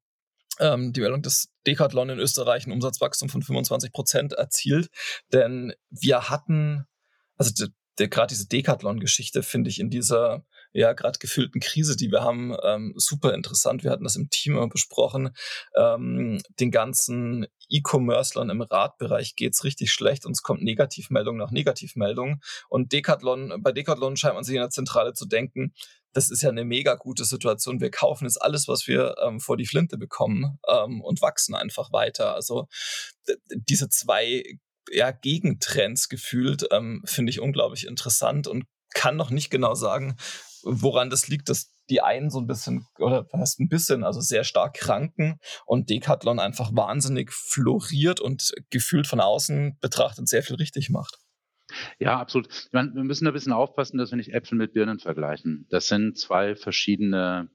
[0.59, 4.88] die Meldung des Decathlon in Österreich ein Umsatzwachstum von 25 Prozent erzielt.
[5.31, 6.87] Denn wir hatten
[7.37, 7.68] also der,
[7.99, 12.55] der gerade diese Decathlon-Geschichte finde ich in dieser ja gerade gefühlten Krise, die wir haben,
[12.62, 13.83] ähm, super interessant.
[13.83, 15.31] Wir hatten das im Team besprochen.
[15.75, 22.40] Ähm, den ganzen E-Commercelern im Radbereich geht's richtig schlecht und es kommt Negativmeldung nach Negativmeldung.
[22.68, 25.72] Und Decathlon, bei Decathlon scheint man sich in der Zentrale zu denken,
[26.12, 27.81] das ist ja eine mega gute Situation.
[27.81, 31.92] Wir kaufen jetzt alles, was wir ähm, vor die Flinte bekommen ähm, und wachsen einfach
[31.92, 32.35] weiter.
[32.35, 32.68] Also
[33.55, 34.42] diese zwei
[34.90, 40.16] ja, Gegentrends gefühlt, ähm, finde ich unglaublich interessant und kann noch nicht genau sagen,
[40.62, 44.44] woran das liegt, dass die einen so ein bisschen, oder fast ein bisschen, also sehr
[44.44, 50.90] stark kranken und Decathlon einfach wahnsinnig floriert und gefühlt von außen betrachtet sehr viel richtig
[50.90, 51.18] macht.
[51.99, 52.49] Ja, absolut.
[52.72, 55.66] Meine, wir müssen ein bisschen aufpassen, dass wir nicht Äpfel mit Birnen vergleichen.
[55.68, 57.51] Das sind zwei verschiedene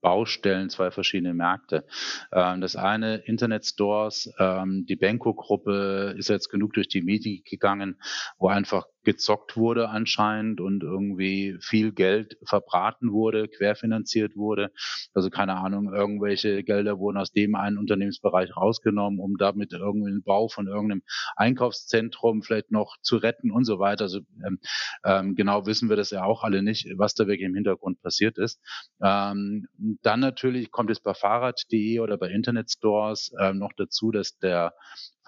[0.00, 1.84] Baustellen, zwei verschiedene Märkte.
[2.32, 8.00] Ähm, das eine Internetstores, ähm, die Benko-Gruppe ist jetzt genug durch die Medien gegangen,
[8.38, 14.70] wo einfach gezockt wurde anscheinend und irgendwie viel Geld verbraten wurde, querfinanziert wurde.
[15.14, 20.22] Also keine Ahnung, irgendwelche Gelder wurden aus dem einen Unternehmensbereich rausgenommen, um damit irgendwie den
[20.22, 21.04] Bau von irgendeinem
[21.36, 24.04] Einkaufszentrum vielleicht noch zu retten und so weiter.
[24.04, 24.58] Also ähm,
[25.06, 28.36] ähm, genau wissen wir das ja auch alle nicht, was da wirklich im Hintergrund passiert
[28.36, 28.60] ist.
[29.02, 29.68] Ähm,
[30.02, 34.74] dann natürlich kommt es bei Fahrrad.de oder bei Internetstores ähm, noch dazu, dass der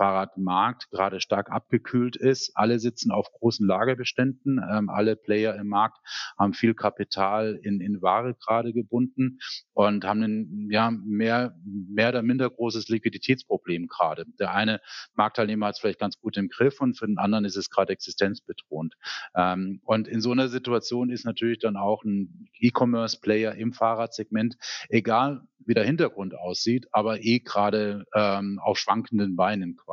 [0.00, 2.52] Fahrradmarkt gerade stark abgekühlt ist.
[2.54, 4.58] Alle sitzen auf großen Lagerbeständen.
[4.72, 5.98] Ähm, alle Player im Markt
[6.38, 9.40] haben viel Kapital in, in Ware gerade gebunden
[9.74, 14.24] und haben ein ja, mehr, mehr oder minder großes Liquiditätsproblem gerade.
[14.38, 14.80] Der eine
[15.16, 17.92] Marktteilnehmer hat es vielleicht ganz gut im Griff und für den anderen ist es gerade
[17.92, 18.94] existenzbedrohend.
[19.34, 24.56] Ähm, und in so einer Situation ist natürlich dann auch ein E-Commerce-Player im Fahrradsegment,
[24.88, 29.89] egal wie der Hintergrund aussieht, aber eh gerade ähm, auf schwankenden Beinen quasi.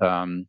[0.00, 0.48] Ähm,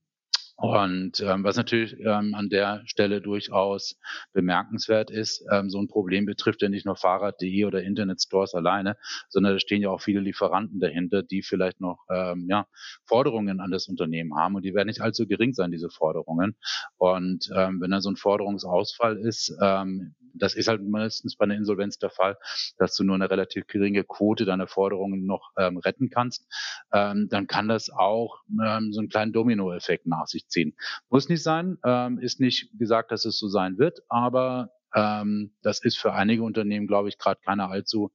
[0.57, 3.97] und ähm, was natürlich ähm, an der Stelle durchaus
[4.31, 8.95] bemerkenswert ist, ähm, so ein Problem betrifft ja nicht nur Fahrrad.de oder Internetstores alleine,
[9.27, 12.67] sondern da stehen ja auch viele Lieferanten dahinter, die vielleicht noch ähm, ja,
[13.03, 16.55] Forderungen an das Unternehmen haben und die werden nicht allzu gering sein, diese Forderungen.
[16.95, 21.55] Und ähm, wenn da so ein Forderungsausfall ist, ähm, das ist halt meistens bei einer
[21.55, 22.37] Insolvenz der Fall,
[22.77, 26.47] dass du nur eine relativ geringe Quote deiner Forderungen noch ähm, retten kannst,
[26.93, 30.75] ähm, dann kann das auch ähm, so einen kleinen Dominoeffekt nach sich ziehen.
[31.09, 35.83] Muss nicht sein, ähm, ist nicht gesagt, dass es so sein wird, aber ähm, das
[35.83, 38.11] ist für einige Unternehmen, glaube ich, gerade keine allzu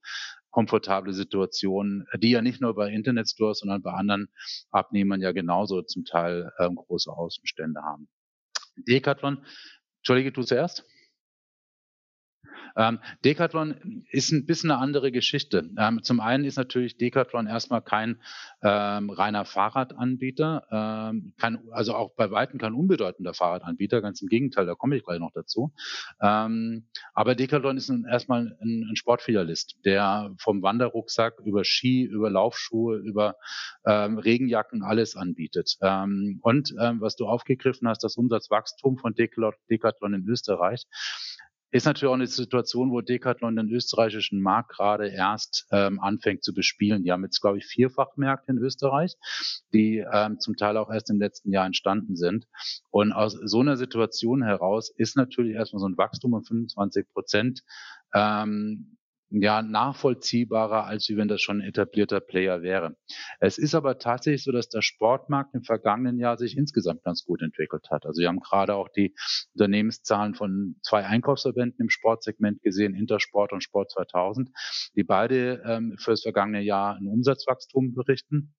[0.50, 4.28] komfortable Situation, die ja nicht nur bei Internetstores, sondern bei anderen
[4.70, 8.08] Abnehmern ja genauso zum Teil ähm, große Außenstände haben.
[8.76, 9.44] Decathlon,
[9.98, 10.84] Entschuldige, du zuerst.
[12.76, 15.70] Ähm, Decathlon ist ein bisschen eine andere Geschichte.
[15.78, 18.20] Ähm, zum einen ist natürlich Decathlon erstmal kein
[18.62, 24.66] ähm, reiner Fahrradanbieter, ähm, kein, also auch bei Weitem kein unbedeutender Fahrradanbieter, ganz im Gegenteil,
[24.66, 25.72] da komme ich gleich noch dazu.
[26.20, 32.30] Ähm, aber Decathlon ist ein, erstmal ein, ein Sportfilialist, der vom Wanderrucksack über Ski, über
[32.30, 33.36] Laufschuhe, über
[33.84, 35.76] ähm, Regenjacken alles anbietet.
[35.80, 40.86] und was du aufgegriffen hast, das Umsatzwachstum von Decathlon in Österreich,
[41.70, 46.52] ist natürlich auch eine Situation, wo Decathlon den österreichischen Markt gerade erst ähm, anfängt zu
[46.52, 47.04] bespielen.
[47.04, 49.16] Die haben jetzt, glaube ich, Vierfachmärkte in Österreich,
[49.72, 52.46] die ähm, zum Teil auch erst im letzten Jahr entstanden sind.
[52.90, 57.62] Und aus so einer Situation heraus ist natürlich erstmal so ein Wachstum um 25 Prozent
[58.14, 58.96] ähm,
[59.30, 62.96] ja nachvollziehbarer, als wie wenn das schon ein etablierter Player wäre.
[63.38, 67.42] Es ist aber tatsächlich so, dass der Sportmarkt im vergangenen Jahr sich insgesamt ganz gut
[67.42, 68.06] entwickelt hat.
[68.06, 69.14] Also wir haben gerade auch die
[69.54, 74.50] Unternehmenszahlen von zwei Einkaufsverbänden im Sportsegment gesehen, Intersport und Sport 2000,
[74.96, 78.54] die beide ähm, für das vergangene Jahr ein Umsatzwachstum berichten.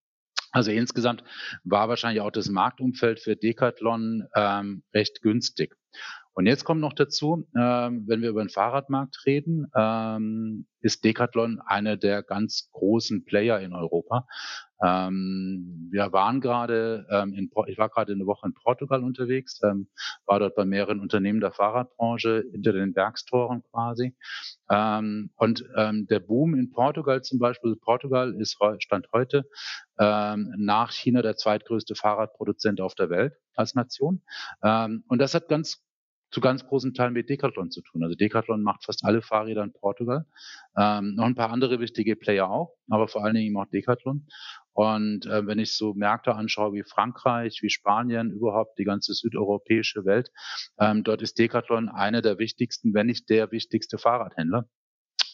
[0.52, 1.24] Also insgesamt
[1.64, 5.76] war wahrscheinlich auch das Marktumfeld für Decathlon ähm, recht günstig.
[6.34, 11.60] Und jetzt kommt noch dazu, ähm, wenn wir über den Fahrradmarkt reden, ähm, ist Decathlon
[11.66, 14.26] einer der ganz großen Player in Europa.
[14.84, 19.90] Ähm, wir waren gerade, ähm, in, ich war gerade eine Woche in Portugal unterwegs, ähm,
[20.26, 24.16] war dort bei mehreren Unternehmen der Fahrradbranche hinter den Werkstoren quasi.
[24.70, 29.44] Ähm, und der Boom in Portugal zum Beispiel, Portugal ist stand heute
[29.98, 34.22] nach China der zweitgrößte Fahrradproduzent auf der Welt als Nation.
[34.62, 35.84] Und das hat ganz
[36.32, 38.04] zu ganz großen Teilen mit Decathlon zu tun.
[38.04, 40.26] Also Decathlon macht fast alle Fahrräder in Portugal.
[40.78, 44.28] Ähm, noch ein paar andere wichtige Player auch, aber vor allen Dingen auch Decathlon.
[44.74, 50.06] Und äh, wenn ich so Märkte anschaue wie Frankreich, wie Spanien, überhaupt die ganze südeuropäische
[50.06, 50.32] Welt,
[50.80, 54.70] ähm, dort ist Decathlon einer der wichtigsten, wenn nicht der wichtigste Fahrradhändler.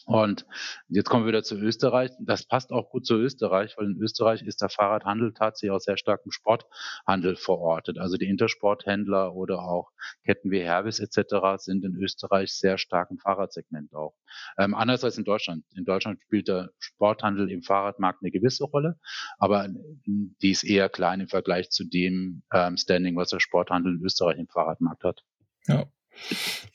[0.08, 0.46] Und
[0.88, 2.10] jetzt kommen wir wieder zu Österreich.
[2.18, 5.98] Das passt auch gut zu Österreich, weil in Österreich ist der Fahrradhandel tatsächlich auch sehr
[5.98, 7.98] stark im Sporthandel verortet.
[7.98, 9.90] Also die Intersporthändler oder auch
[10.24, 11.62] Ketten wie Herbis etc.
[11.62, 14.14] sind in Österreich sehr stark im Fahrradsegment auch.
[14.56, 15.64] Ähm, anders als in Deutschland.
[15.74, 18.98] In Deutschland spielt der Sporthandel im Fahrradmarkt eine gewisse Rolle,
[19.36, 19.68] aber
[20.06, 24.38] die ist eher klein im Vergleich zu dem ähm, Standing, was der Sporthandel in Österreich
[24.38, 25.22] im Fahrradmarkt hat.
[25.66, 25.84] Ja.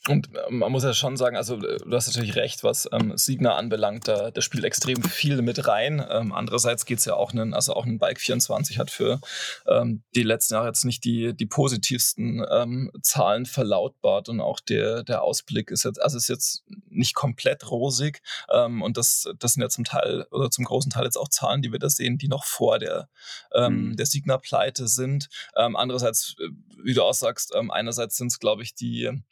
[0.10, 3.18] Und äh, man muss ja schon sagen, also äh, du hast natürlich recht, was ähm,
[3.18, 6.06] Signa anbelangt, da, da spielt extrem viel mit rein.
[6.10, 9.22] Ähm, andererseits geht es ja auch, einen, also auch ein Bike 24 hat für
[9.66, 15.04] ähm, die letzten Jahre jetzt nicht die, die positivsten ähm, Zahlen verlautbart und auch der,
[15.04, 19.62] der Ausblick ist jetzt, also ist jetzt nicht komplett rosig ähm, und das, das sind
[19.62, 22.28] ja zum Teil oder zum großen Teil jetzt auch Zahlen, die wir da sehen, die
[22.28, 23.08] noch vor der,
[23.54, 23.96] ähm, mhm.
[23.96, 25.30] der Signa-Pleite sind.
[25.54, 26.50] andererseits, äh,
[26.84, 29.24] wie du auch sagst, einerseits sind es, glaube ich, die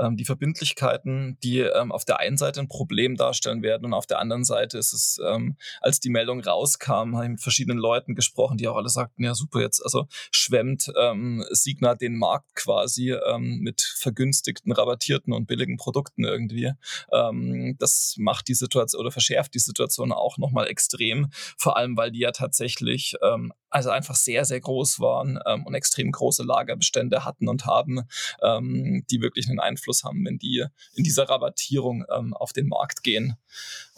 [0.00, 4.06] ähm, die Verbindlichkeiten, die ähm, auf der einen Seite ein Problem darstellen werden und auf
[4.06, 8.14] der anderen Seite ist es, ähm, als die Meldung rauskam, habe ich mit verschiedenen Leuten
[8.14, 13.12] gesprochen, die auch alle sagten, ja super, jetzt also schwemmt ähm, Signa den Markt quasi
[13.12, 16.72] ähm, mit vergünstigten, rabattierten und billigen Produkten irgendwie.
[17.12, 22.10] Ähm, das macht die Situation oder verschärft die Situation auch nochmal extrem, vor allem weil
[22.10, 27.24] die ja tatsächlich ähm, also einfach sehr, sehr groß waren ähm, und extrem große Lagerbestände
[27.24, 28.02] hatten und haben,
[28.42, 33.02] ähm, die wirklich einen Einfluss haben, wenn die in dieser Rabattierung ähm, auf den Markt
[33.02, 33.36] gehen.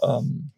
[0.02, 0.52] Ähm,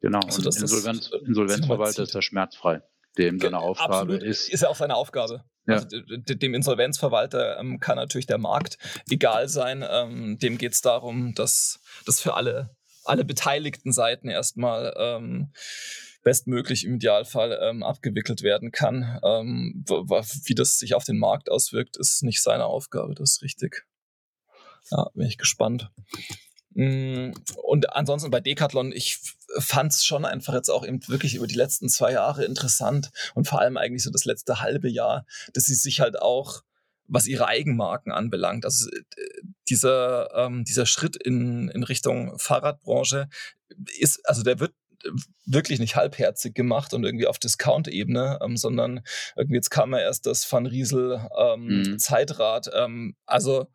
[0.00, 2.82] genau, also und Insolvenz, das, Insolvenzverwalter ist ja schmerzfrei,
[3.18, 4.48] dem seine Aufgabe Absolut, ist.
[4.48, 5.44] Ist ja auch seine Aufgabe.
[5.66, 5.74] Ja.
[5.74, 9.84] Also, dem Insolvenzverwalter ähm, kann natürlich der Markt egal sein.
[9.88, 12.74] Ähm, dem geht es darum, dass das für alle,
[13.04, 15.52] alle beteiligten Seiten erstmal ähm,
[16.22, 19.18] bestmöglich im Idealfall ähm, abgewickelt werden kann.
[19.22, 23.86] Ähm, wie das sich auf den Markt auswirkt, ist nicht seine Aufgabe, das ist richtig.
[24.90, 25.90] Ja, bin ich gespannt.
[26.70, 29.18] Mm, und ansonsten bei Decathlon, ich
[29.58, 33.48] fand es schon einfach jetzt auch eben wirklich über die letzten zwei Jahre interessant und
[33.48, 36.62] vor allem eigentlich so das letzte halbe Jahr, dass sie sich halt auch
[37.10, 38.64] was ihre Eigenmarken anbelangt.
[38.64, 39.02] Also äh,
[39.68, 43.28] dieser, ähm, dieser Schritt in, in Richtung Fahrradbranche
[43.98, 44.72] ist, also der wird
[45.46, 49.00] wirklich nicht halbherzig gemacht und irgendwie auf Discount-Ebene, ähm, sondern
[49.34, 51.98] irgendwie jetzt kam ja erst das Van Riesel ähm, mhm.
[51.98, 52.70] Zeitrad.
[52.74, 53.66] Ähm, also,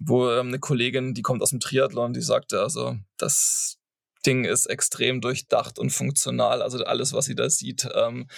[0.00, 3.78] wo ähm, eine Kollegin, die kommt aus dem Triathlon, die sagte, also, das
[4.26, 6.62] Ding ist extrem durchdacht und funktional.
[6.62, 8.28] Also alles, was sie da sieht, ähm,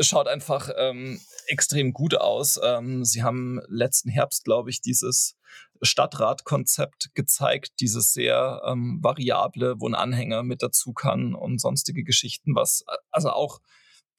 [0.00, 2.58] schaut einfach ähm, extrem gut aus.
[2.62, 5.36] Ähm, sie haben letzten Herbst, glaube ich, dieses
[5.82, 12.54] Stadtratkonzept gezeigt, dieses sehr ähm, variable, wo ein Anhänger mit dazu kann und sonstige Geschichten,
[12.54, 13.60] was also auch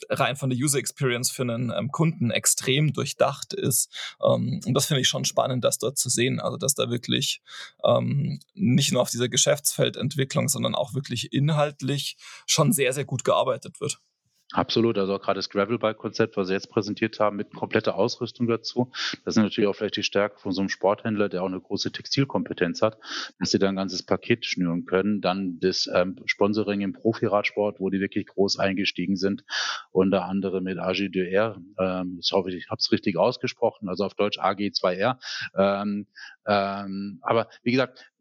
[0.09, 3.89] rein von der User Experience für einen ähm, Kunden extrem durchdacht ist.
[4.23, 6.39] Ähm, und das finde ich schon spannend, das dort zu sehen.
[6.39, 7.41] Also, dass da wirklich
[7.83, 13.79] ähm, nicht nur auf dieser Geschäftsfeldentwicklung, sondern auch wirklich inhaltlich schon sehr, sehr gut gearbeitet
[13.81, 13.99] wird.
[14.51, 18.91] Absolut, also gerade das Gravelbike-Konzept, was Sie jetzt präsentiert haben, mit kompletter Ausrüstung dazu.
[19.25, 21.91] Das ist natürlich auch vielleicht die Stärke von so einem Sporthändler, der auch eine große
[21.91, 22.99] Textilkompetenz hat,
[23.39, 25.19] dass sie da ein ganzes Paket schnüren können.
[25.19, 29.43] Dann das ähm, Sponsoring im Profiradsport, wo die wirklich groß eingestiegen sind,
[29.91, 31.57] unter anderem mit AG2R.
[31.79, 35.17] Ähm, ich hoffe, ich habe es richtig ausgesprochen, also auf Deutsch AG2R.
[35.55, 36.05] Ähm,
[36.45, 38.11] ähm, aber wie gesagt,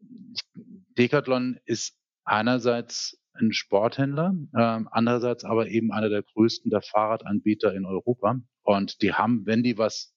[0.97, 7.85] Decathlon ist einerseits ein Sporthändler, ähm, andererseits aber eben einer der größten der Fahrradanbieter in
[7.85, 8.39] Europa.
[8.63, 10.15] Und die haben, wenn die was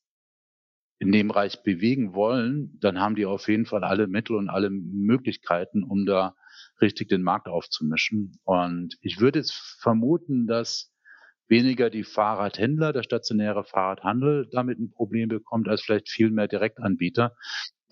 [0.99, 4.71] in dem Bereich bewegen wollen, dann haben die auf jeden Fall alle Mittel und alle
[4.71, 6.35] Möglichkeiten, um da
[6.81, 8.39] richtig den Markt aufzumischen.
[8.45, 10.93] Und ich würde jetzt vermuten, dass
[11.49, 17.37] weniger die Fahrradhändler, der stationäre Fahrradhandel damit ein Problem bekommt, als vielleicht viel mehr Direktanbieter,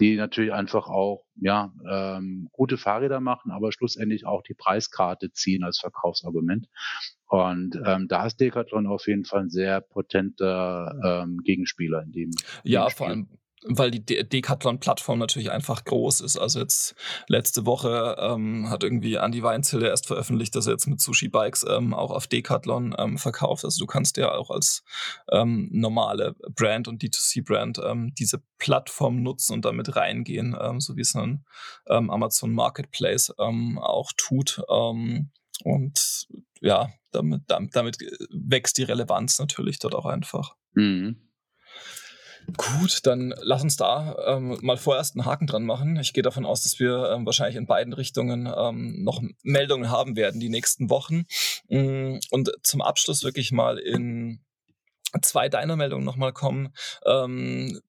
[0.01, 5.65] die natürlich einfach auch ja ähm, gute Fahrräder machen, aber schlussendlich auch die Preiskarte ziehen
[5.65, 6.69] als Verkaufsargument.
[7.29, 12.31] Und ähm, da ist Decathlon auf jeden Fall ein sehr potenter ähm, Gegenspieler in dem.
[12.63, 13.29] Ja, vor allem
[13.65, 16.37] weil die Decathlon-Plattform natürlich einfach groß ist.
[16.37, 16.95] Also jetzt
[17.29, 21.65] letzte Woche ähm, hat irgendwie Andy Weinzille erst veröffentlicht, dass er jetzt mit Sushi Bikes
[21.69, 23.65] ähm, auch auf Decathlon ähm, verkauft.
[23.65, 24.85] Also du kannst ja auch als
[25.31, 31.03] ähm, normale Brand und D2C-Brand ähm, diese Plattform nutzen und damit reingehen, ähm, so wie
[31.03, 31.45] es ein
[31.87, 34.61] Amazon Marketplace auch tut.
[34.69, 36.27] Und
[36.61, 37.99] ja, damit, damit, damit
[38.31, 40.57] wächst die Relevanz natürlich dort auch einfach.
[40.75, 41.26] Mhm.
[42.57, 45.97] Gut, dann lass uns da ähm, mal vorerst einen Haken dran machen.
[45.97, 50.17] Ich gehe davon aus, dass wir ähm, wahrscheinlich in beiden Richtungen ähm, noch Meldungen haben
[50.17, 51.25] werden die nächsten Wochen.
[51.69, 54.41] Mm, und zum Abschluss wirklich mal in
[55.23, 56.73] zwei deiner Meldungen nochmal kommen.
[57.05, 57.81] Ähm,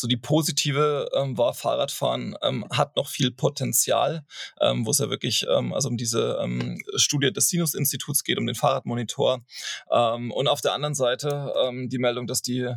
[0.00, 4.24] so die positive ähm, war, Fahrradfahren ähm, hat noch viel Potenzial,
[4.60, 8.46] ähm, wo es ja wirklich ähm, also um diese ähm, Studie des Sinus-Instituts geht, um
[8.46, 9.44] den Fahrradmonitor.
[9.90, 11.52] Ähm, und auf der anderen Seite
[11.86, 12.68] die Meldung, dass die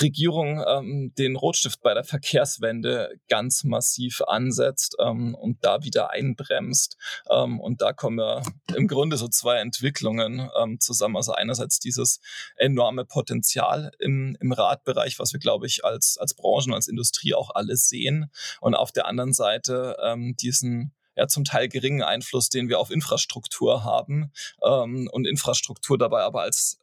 [0.00, 6.96] Regierung den Rotstift bei der Verkehrswende ganz massiv ansetzt und da wieder einbremst.
[7.28, 8.42] Und da kommen ja
[8.74, 11.16] im Grunde so zwei Entwicklungen zusammen.
[11.16, 12.20] Also einerseits dieses
[12.56, 17.50] enorme Potenzial im, im Radbereich, was wir, glaube ich, als, als Branchen, als Industrie auch
[17.54, 18.30] alle sehen.
[18.60, 22.90] Und auf der anderen Seite ähm, diesen ja zum Teil geringen Einfluss, den wir auf
[22.90, 24.32] Infrastruktur haben
[24.62, 26.78] ähm, und Infrastruktur dabei aber als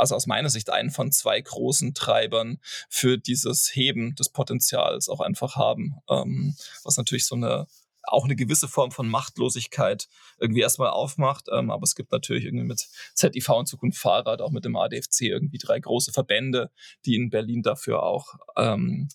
[0.00, 5.20] also aus meiner Sicht einen von zwei großen Treibern für dieses Heben des Potenzials auch
[5.20, 7.68] einfach haben, ähm, was natürlich so eine
[8.06, 11.46] auch eine gewisse Form von Machtlosigkeit irgendwie erstmal aufmacht.
[11.52, 15.22] Ähm, aber es gibt natürlich irgendwie mit ZIV und Zukunft Fahrrad, auch mit dem ADFC
[15.22, 16.70] irgendwie drei große Verbände,
[17.04, 19.08] die in Berlin dafür auch ähm,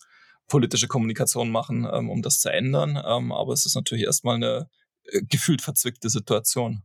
[0.48, 3.00] politische Kommunikation machen, ähm, um das zu ändern.
[3.04, 4.68] Ähm, aber es ist natürlich erstmal eine
[5.04, 6.82] äh, gefühlt verzwickte Situation.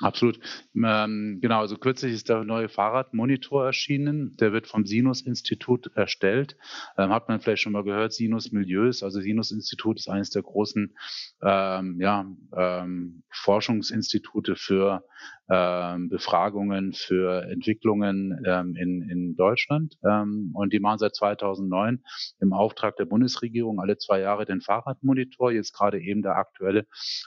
[0.00, 0.40] Absolut.
[0.74, 4.34] Ähm, genau, also kürzlich ist der neue Fahrradmonitor erschienen.
[4.38, 6.56] Der wird vom Sinus-Institut erstellt.
[6.96, 9.02] Ähm, hat man vielleicht schon mal gehört, Sinus Milieus.
[9.02, 10.96] Also Sinus-Institut ist eines der großen
[11.42, 12.26] ähm, ja,
[12.56, 15.04] ähm, Forschungsinstitute für
[15.50, 19.96] ähm, Befragungen, für Entwicklungen ähm, in, in Deutschland.
[20.02, 22.02] und die machen seit 2009
[22.40, 25.52] im Auftrag der Bundesregierung alle zwei Jahre den Fahrradmonitor.
[25.52, 26.86] Jetzt gerade eben der aktuelle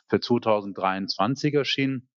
[0.10, 2.10] für 2023 erschienen.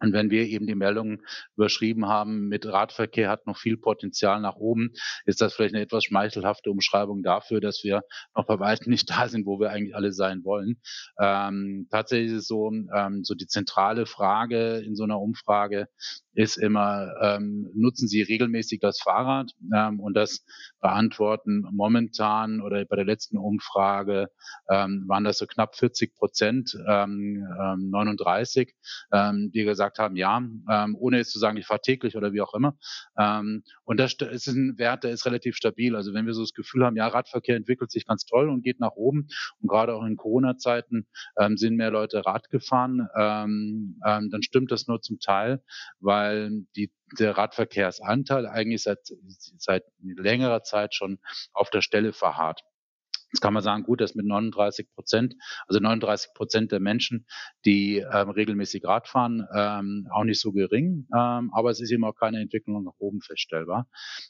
[0.00, 1.22] Und wenn wir eben die Meldungen
[1.56, 4.92] überschrieben haben, mit Radverkehr hat noch viel Potenzial nach oben,
[5.24, 8.02] ist das vielleicht eine etwas schmeichelhafte Umschreibung dafür, dass wir
[8.34, 10.80] noch bei weitem nicht da sind, wo wir eigentlich alle sein wollen.
[11.20, 15.88] Ähm, tatsächlich ist so, ähm, so die zentrale Frage in so einer Umfrage
[16.34, 19.50] ist immer, ähm, nutzen Sie regelmäßig das Fahrrad?
[19.74, 20.44] Ähm, und das
[20.80, 24.28] beantworten momentan oder bei der letzten Umfrage
[24.70, 27.44] ähm, waren das so knapp 40 Prozent, ähm,
[27.90, 28.72] 39,
[29.12, 32.32] ähm, ähm, die gesagt haben, ja, ähm, ohne jetzt zu sagen, ich fahre täglich oder
[32.32, 32.76] wie auch immer.
[33.18, 35.96] Ähm, und das ist ein Wert, der ist relativ stabil.
[35.96, 38.80] Also wenn wir so das Gefühl haben, ja, Radverkehr entwickelt sich ganz toll und geht
[38.80, 39.28] nach oben
[39.60, 41.06] und gerade auch in Corona-Zeiten
[41.38, 45.62] ähm, sind mehr Leute Rad gefahren, ähm, ähm, dann stimmt das nur zum Teil,
[46.00, 48.98] weil weil die, der Radverkehrsanteil eigentlich seit,
[49.58, 51.18] seit längerer Zeit schon
[51.52, 52.62] auf der Stelle verharrt.
[53.32, 55.34] Jetzt kann man sagen, gut, das mit 39 Prozent,
[55.66, 57.26] also 39 Prozent der Menschen,
[57.64, 62.04] die ähm, regelmäßig Rad fahren, ähm, auch nicht so gering, ähm, aber es ist eben
[62.04, 63.88] auch keine Entwicklung nach oben feststellbar.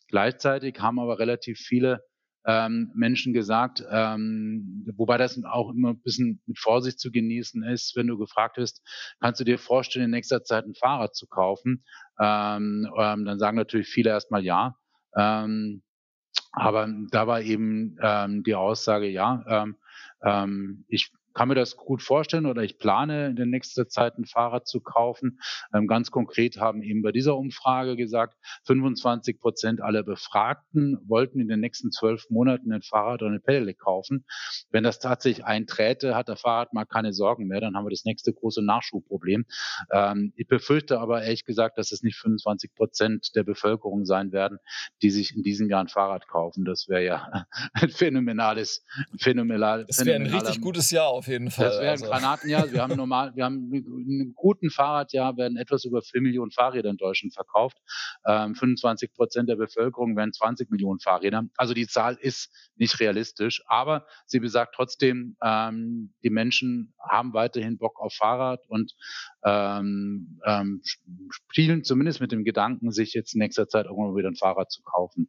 [0.09, 2.03] Gleichzeitig haben aber relativ viele
[2.49, 7.95] ähm, Menschen gesagt, ähm, wobei das auch immer ein bisschen mit Vorsicht zu genießen ist,
[7.95, 8.83] wenn du gefragt wirst,
[9.21, 11.85] kannst du dir vorstellen, in nächster Zeit ein Fahrrad zu kaufen?
[12.19, 14.77] Ähm, ähm, dann sagen natürlich viele erstmal ja.
[15.17, 15.83] Ähm,
[16.59, 19.77] aber da war eben ähm, die Aussage, ja, ähm,
[20.23, 24.25] ähm, ich kann mir das gut vorstellen oder ich plane in der nächsten Zeit ein
[24.25, 25.39] Fahrrad zu kaufen.
[25.73, 28.37] Ähm, ganz konkret haben eben bei dieser Umfrage gesagt,
[28.67, 33.79] 25 Prozent aller Befragten wollten in den nächsten zwölf Monaten ein Fahrrad oder eine Pedelec
[33.79, 34.25] kaufen.
[34.73, 37.61] Wenn das tatsächlich einträte, hat der Fahrrad mal keine Sorgen mehr.
[37.61, 39.45] Dann haben wir das nächste große Nachschubproblem.
[39.93, 44.59] Ähm, ich befürchte aber ehrlich gesagt, dass es nicht 25 Prozent der Bevölkerung sein werden,
[45.03, 46.65] die sich in diesem Jahr ein Fahrrad kaufen.
[46.65, 48.85] Das wäre ja ein phänomenales,
[49.21, 49.85] phänomenal.
[49.87, 51.67] Das wäre ein richtig gutes Jahr auf jeden Fall.
[51.67, 52.07] Das wäre ein also.
[52.07, 52.73] Granatenjahr.
[52.73, 56.91] Wir haben normal, wir haben in einem guten Fahrradjahr werden etwas über 4 Millionen Fahrräder
[56.91, 57.77] in Deutschland verkauft.
[58.27, 61.45] Ähm, 25 Prozent der Bevölkerung werden 20 Millionen Fahrräder.
[61.57, 67.79] Also die Zahl ist nicht realistisch, aber sie besagt trotzdem, ähm, die Menschen haben weiterhin
[67.79, 68.95] Bock auf Fahrrad und
[69.45, 70.83] ähm, ähm,
[71.31, 74.83] spielen zumindest mit dem Gedanken, sich jetzt in nächster Zeit irgendwann wieder ein Fahrrad zu
[74.83, 75.29] kaufen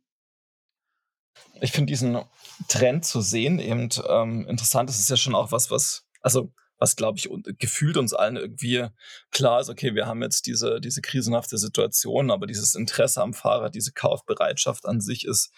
[1.61, 2.19] ich finde diesen
[2.67, 4.89] Trend zu sehen eben ähm, interessant.
[4.89, 8.87] Das ist ja schon auch was, was, also was glaube ich gefühlt uns allen irgendwie
[9.31, 13.75] klar ist, okay, wir haben jetzt diese, diese krisenhafte Situation, aber dieses Interesse am Fahrrad,
[13.75, 15.51] diese Kaufbereitschaft an sich ist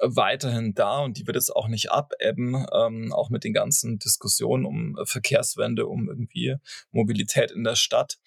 [0.00, 4.64] weiterhin da und die wird jetzt auch nicht abebben, ähm, auch mit den ganzen Diskussionen
[4.64, 6.56] um Verkehrswende, um irgendwie
[6.90, 8.18] Mobilität in der Stadt.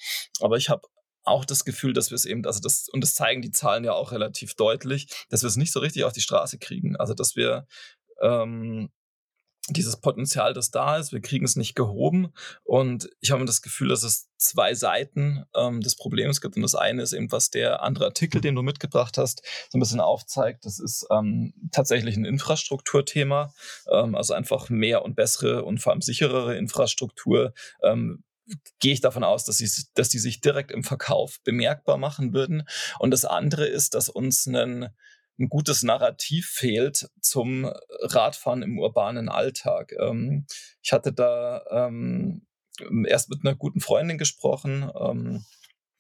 [0.42, 0.88] Aber ich habe
[1.24, 3.94] auch das Gefühl, dass wir es eben, also das, und das zeigen die Zahlen ja
[3.94, 6.96] auch relativ deutlich, dass wir es nicht so richtig auf die Straße kriegen.
[6.96, 7.68] Also dass wir
[8.22, 8.90] ähm,
[9.70, 12.34] dieses Potenzial, das da ist, wir kriegen es nicht gehoben.
[12.64, 16.56] Und ich habe das Gefühl, dass es zwei Seiten ähm, des Problems gibt.
[16.56, 19.80] Und das eine ist eben, was der andere Artikel, den du mitgebracht hast, so ein
[19.80, 20.66] bisschen aufzeigt.
[20.66, 23.54] Das ist ähm, tatsächlich ein Infrastrukturthema.
[23.90, 27.54] Ähm, also einfach mehr und bessere und vor allem sicherere Infrastruktur
[27.84, 28.24] ähm,
[28.80, 32.64] gehe ich davon aus, dass, sie, dass die sich direkt im Verkauf bemerkbar machen würden.
[33.00, 34.90] Und das andere ist, dass uns ein,
[35.40, 37.72] ein gutes Narrativ fehlt zum
[38.02, 39.94] Radfahren im urbanen Alltag.
[40.00, 40.46] Ähm,
[40.82, 42.46] ich hatte da ähm,
[43.06, 44.90] erst mit einer guten Freundin gesprochen.
[45.00, 45.46] Ähm,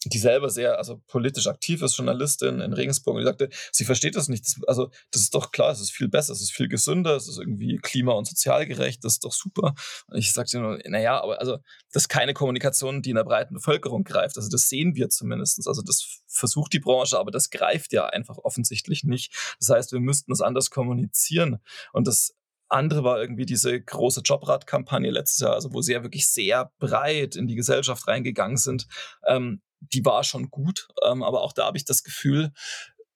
[0.05, 4.15] die selber sehr, also politisch aktiv ist, Journalistin in Regensburg, und die sagte, sie versteht
[4.15, 4.45] das nicht.
[4.45, 7.27] Das, also, das ist doch klar, es ist viel besser, es ist viel gesünder, es
[7.27, 9.75] ist irgendwie klima- und sozialgerecht, das ist doch super.
[10.07, 11.57] Und ich sagte nur, naja, aber also,
[11.93, 14.37] das ist keine Kommunikation, die in der breiten Bevölkerung greift.
[14.37, 15.67] Also, das sehen wir zumindest.
[15.67, 19.55] Also, das versucht die Branche, aber das greift ja einfach offensichtlich nicht.
[19.59, 21.59] Das heißt, wir müssten es anders kommunizieren.
[21.93, 22.33] Und das
[22.69, 27.35] andere war irgendwie diese große Jobrad-Kampagne letztes Jahr, also wo sie ja wirklich sehr breit
[27.35, 28.87] in die Gesellschaft reingegangen sind.
[29.27, 32.51] Ähm, die war schon gut, ähm, aber auch da habe ich das Gefühl,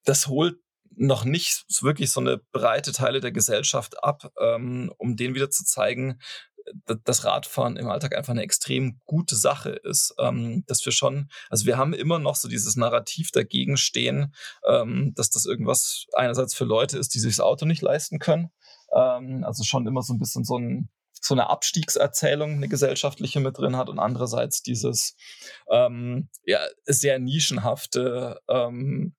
[0.04, 0.58] das holt
[0.98, 5.66] noch nicht wirklich so eine breite Teile der Gesellschaft ab, ähm, um denen wieder zu
[5.66, 6.20] zeigen,
[6.86, 10.16] dass Radfahren im Alltag einfach eine extrem gute Sache ist.
[10.18, 14.34] Ähm, dass wir schon, also wir haben immer noch so dieses Narrativ dagegen stehen,
[14.68, 18.52] ähm, dass das irgendwas einerseits für Leute ist, die sich das Auto nicht leisten können
[18.96, 20.90] ähm, also schon immer so ein bisschen so ein
[21.22, 25.16] so eine Abstiegserzählung, eine gesellschaftliche mit drin hat und andererseits dieses
[25.70, 29.16] ähm, ja, sehr nischenhafte ähm,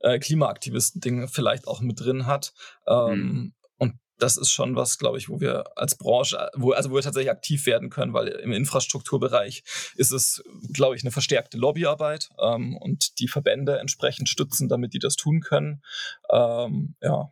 [0.00, 2.52] äh, Klimaaktivisten-Ding vielleicht auch mit drin hat.
[2.86, 3.54] Ähm, mhm.
[3.78, 7.02] Und das ist schon was, glaube ich, wo wir als Branche, wo, also wo wir
[7.02, 9.62] tatsächlich aktiv werden können, weil im Infrastrukturbereich
[9.96, 10.42] ist es,
[10.72, 15.40] glaube ich, eine verstärkte Lobbyarbeit ähm, und die Verbände entsprechend stützen, damit die das tun
[15.40, 15.82] können.
[16.30, 17.30] Ähm, ja.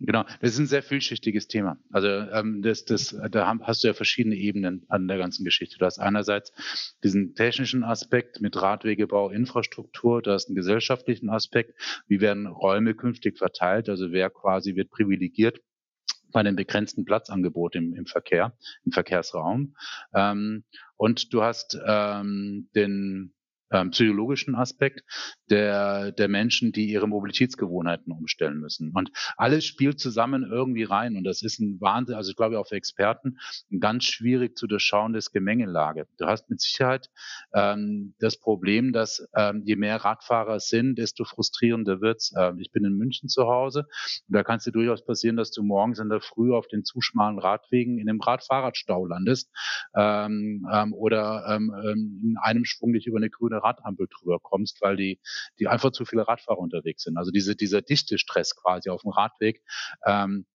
[0.00, 1.76] Genau, das ist ein sehr vielschichtiges Thema.
[1.90, 5.76] Also ähm, das, das, da hast du ja verschiedene Ebenen an der ganzen Geschichte.
[5.76, 6.52] Du hast einerseits
[7.02, 11.74] diesen technischen Aspekt mit Radwegebau, Infrastruktur, du hast einen gesellschaftlichen Aspekt,
[12.06, 15.60] wie werden Räume künftig verteilt, also wer quasi wird privilegiert
[16.30, 19.74] bei dem begrenzten Platzangebot im, im Verkehr, im Verkehrsraum.
[20.14, 20.64] Ähm,
[20.96, 23.34] und du hast ähm, den
[23.70, 25.02] ähm, psychologischen Aspekt
[25.50, 28.92] der, der Menschen, die ihre Mobilitätsgewohnheiten umstellen müssen.
[28.94, 31.16] Und alles spielt zusammen irgendwie rein.
[31.16, 33.38] Und das ist ein Wahnsinn, also ich glaube auch für Experten,
[33.70, 36.06] ein ganz schwierig zu durchschauendes Gemengelage.
[36.18, 37.08] Du hast mit Sicherheit
[37.54, 42.32] ähm, das Problem, dass ähm, je mehr Radfahrer sind, desto frustrierender wird's.
[42.38, 43.86] Ähm, ich bin in München zu Hause
[44.28, 46.84] und da kann es dir durchaus passieren, dass du morgens in der Früh auf den
[46.84, 49.50] zu schmalen Radwegen in einem Radfahrradstau landest
[49.94, 54.80] ähm, ähm, oder ähm, ähm in einem Schwung dich über eine grüne Radampel drüber kommst,
[54.80, 55.20] weil die,
[55.58, 57.16] die einfach zu viele Radfahrer unterwegs sind.
[57.16, 59.62] Also diese, dieser dichte Stress quasi auf dem Radweg,
[60.06, 60.46] ähm,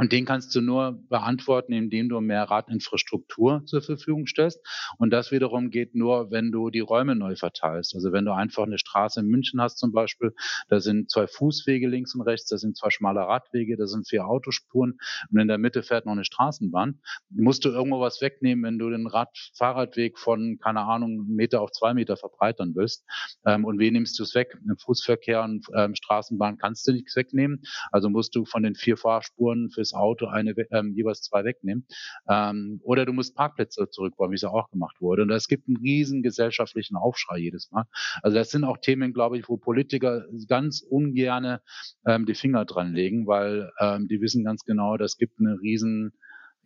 [0.00, 4.58] und den kannst du nur beantworten, indem du mehr Radinfrastruktur zur Verfügung stellst.
[4.96, 7.94] Und das wiederum geht nur, wenn du die Räume neu verteilst.
[7.94, 10.34] Also wenn du einfach eine Straße in München hast zum Beispiel,
[10.70, 14.26] da sind zwei Fußwege links und rechts, da sind zwei schmale Radwege, da sind vier
[14.26, 14.98] Autospuren
[15.30, 17.02] und in der Mitte fährt noch eine Straßenbahn.
[17.28, 21.92] Musst du irgendwo was wegnehmen, wenn du den Rad-Fahrradweg von, keine Ahnung, Meter auf zwei
[21.92, 23.04] Meter verbreitern willst.
[23.44, 24.56] Ähm, und wen nimmst du es weg?
[24.66, 27.60] Im Fußverkehr und ähm, Straßenbahn kannst du nichts wegnehmen.
[27.92, 31.86] Also musst du von den vier Fahrspuren fürs jedes Auto eine, ähm, jeweils zwei wegnehmen.
[32.28, 35.22] Ähm, oder du musst Parkplätze zurückbauen, wie es ja auch gemacht wurde.
[35.22, 37.84] Und es gibt einen riesen gesellschaftlichen Aufschrei jedes Mal.
[38.22, 41.60] Also das sind auch Themen, glaube ich, wo Politiker ganz ungerne
[42.06, 46.12] ähm, die Finger dran legen, weil ähm, die wissen ganz genau, das gibt einen riesen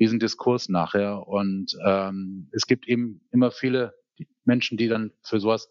[0.01, 1.29] riesen Diskurs nachher.
[1.29, 3.95] Und ähm, es gibt eben immer viele
[4.45, 5.71] Menschen, die dann für sowas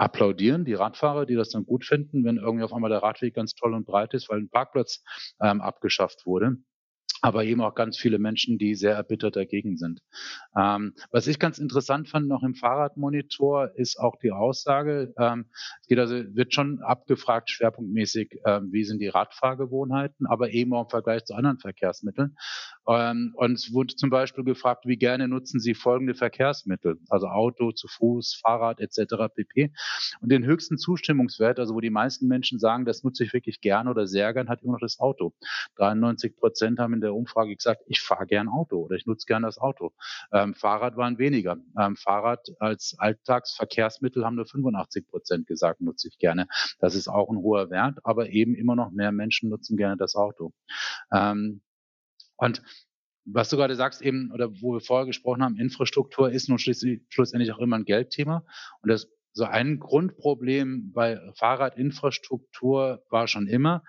[0.00, 3.54] applaudieren, die Radfahrer, die das dann gut finden, wenn irgendwie auf einmal der Radweg ganz
[3.54, 5.02] toll und breit ist, weil ein Parkplatz
[5.42, 6.56] ähm, abgeschafft wurde
[7.22, 10.00] aber eben auch ganz viele Menschen, die sehr erbittert dagegen sind.
[10.56, 15.46] Ähm, was ich ganz interessant fand noch im Fahrradmonitor ist auch die Aussage, ähm,
[15.80, 20.84] es geht also, wird schon abgefragt schwerpunktmäßig, ähm, wie sind die Radfahrgewohnheiten, aber eben auch
[20.84, 22.36] im Vergleich zu anderen Verkehrsmitteln.
[22.88, 27.72] Ähm, und es wurde zum Beispiel gefragt, wie gerne nutzen Sie folgende Verkehrsmittel, also Auto,
[27.72, 29.32] zu Fuß, Fahrrad etc.
[29.34, 29.72] pp.
[30.20, 33.88] Und den höchsten Zustimmungswert, also wo die meisten Menschen sagen, das nutze ich wirklich gern
[33.88, 35.32] oder sehr gern, hat immer noch das Auto.
[35.76, 39.42] 93 Prozent haben in der Umfrage gesagt, ich fahre gern Auto oder ich nutze gern
[39.42, 39.92] das Auto.
[40.32, 41.56] Ähm, Fahrrad waren weniger.
[41.78, 46.46] Ähm, Fahrrad als Alltagsverkehrsmittel haben nur 85 Prozent gesagt, nutze ich gerne.
[46.78, 50.14] Das ist auch ein hoher Wert, aber eben immer noch mehr Menschen nutzen gerne das
[50.14, 50.52] Auto.
[51.12, 51.62] Ähm,
[52.36, 52.62] und
[53.24, 57.52] was du gerade sagst, eben, oder wo wir vorher gesprochen haben, Infrastruktur ist nun schlussendlich
[57.52, 58.44] auch immer ein Geldthema.
[58.82, 63.84] Und das so ein Grundproblem bei Fahrradinfrastruktur war schon immer,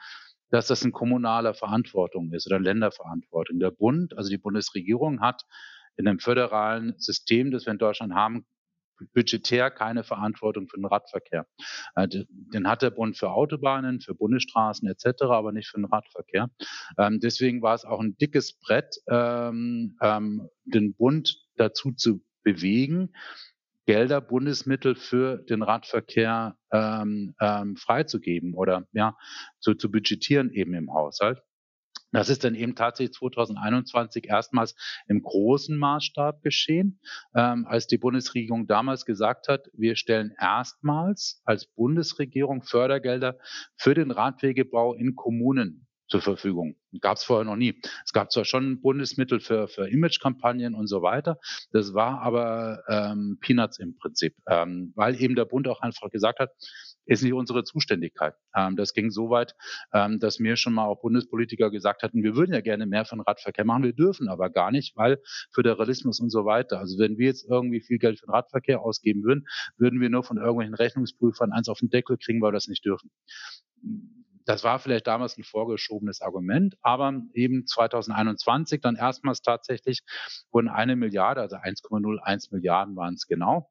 [0.51, 3.59] dass das in kommunaler Verantwortung ist oder Länderverantwortung.
[3.59, 5.43] Der Bund, also die Bundesregierung hat
[5.97, 8.45] in einem föderalen System, das wir in Deutschland haben,
[9.13, 11.47] budgetär keine Verantwortung für den Radverkehr.
[11.95, 16.49] Äh, den hat der Bund für Autobahnen, für Bundesstraßen etc., aber nicht für den Radverkehr.
[16.97, 23.13] Ähm, deswegen war es auch ein dickes Brett, ähm, ähm, den Bund dazu zu bewegen,
[23.85, 29.17] Gelder, Bundesmittel für den Radverkehr ähm, ähm, freizugeben oder ja
[29.59, 31.41] zu, zu budgetieren eben im Haushalt.
[32.11, 34.75] Das ist dann eben tatsächlich 2021 erstmals
[35.07, 36.99] im großen Maßstab geschehen,
[37.35, 43.37] ähm, als die Bundesregierung damals gesagt hat, wir stellen erstmals als Bundesregierung Fördergelder
[43.77, 46.75] für den Radwegebau in Kommunen zur Verfügung.
[46.99, 47.79] Gab es vorher noch nie.
[48.05, 51.39] Es gab zwar schon Bundesmittel für, für Imagekampagnen und so weiter,
[51.71, 56.39] das war aber ähm, Peanuts im Prinzip, ähm, weil eben der Bund auch einfach gesagt
[56.39, 56.51] hat,
[57.05, 58.35] ist nicht unsere Zuständigkeit.
[58.53, 59.55] Ähm, das ging so weit,
[59.93, 63.21] ähm, dass mir schon mal auch Bundespolitiker gesagt hatten, wir würden ja gerne mehr den
[63.21, 66.79] Radverkehr machen, wir dürfen aber gar nicht, weil Föderalismus und so weiter.
[66.79, 69.47] Also wenn wir jetzt irgendwie viel Geld für den Radverkehr ausgeben würden,
[69.77, 72.83] würden wir nur von irgendwelchen Rechnungsprüfern eins auf den Deckel kriegen, weil wir das nicht
[72.83, 73.09] dürfen
[74.45, 80.01] das war vielleicht damals ein vorgeschobenes Argument, aber eben 2021 dann erstmals tatsächlich
[80.51, 83.69] wurden eine Milliarde, also 1,01 Milliarden waren es genau,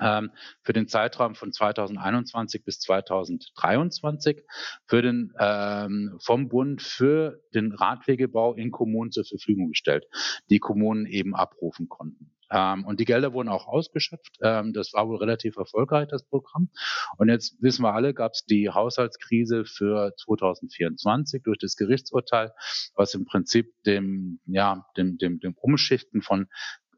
[0.00, 0.30] ähm,
[0.62, 4.42] für den Zeitraum von 2021 bis 2023
[4.86, 10.06] für den, ähm, vom Bund für den Radwegebau in Kommunen zur Verfügung gestellt,
[10.48, 12.32] die Kommunen eben abrufen konnten.
[12.50, 14.38] Ähm, und die Gelder wurden auch ausgeschöpft.
[14.42, 16.70] Ähm, das war wohl relativ erfolgreich, das Programm.
[17.16, 22.52] Und jetzt wissen wir alle, gab es die Haushaltskrise für 2024 durch das Gerichtsurteil,
[22.94, 26.48] was im Prinzip dem, ja, dem, dem, dem Umschichten von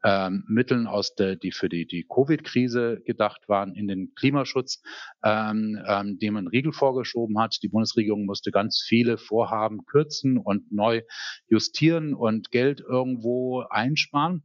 [0.03, 4.81] ähm, Mitteln aus der, die für die, die Covid-Krise gedacht waren, in den Klimaschutz,
[5.23, 7.57] ähm, ähm, dem ein Riegel vorgeschoben hat.
[7.63, 11.03] Die Bundesregierung musste ganz viele Vorhaben kürzen und neu
[11.47, 14.43] justieren und Geld irgendwo einsparen.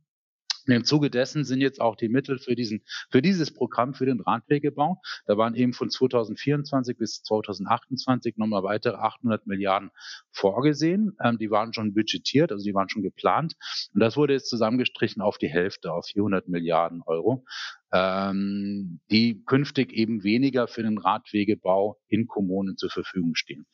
[0.69, 4.05] Und im Zuge dessen sind jetzt auch die Mittel für diesen, für dieses Programm, für
[4.05, 5.01] den Radwegebau.
[5.27, 9.91] Da waren eben von 2024 bis 2028 nochmal weitere 800 Milliarden
[10.31, 11.17] vorgesehen.
[11.25, 13.55] Ähm, die waren schon budgetiert, also die waren schon geplant.
[13.95, 17.47] Und das wurde jetzt zusammengestrichen auf die Hälfte, auf 400 Milliarden Euro,
[17.91, 23.67] ähm, die künftig eben weniger für den Radwegebau in Kommunen zur Verfügung stehen.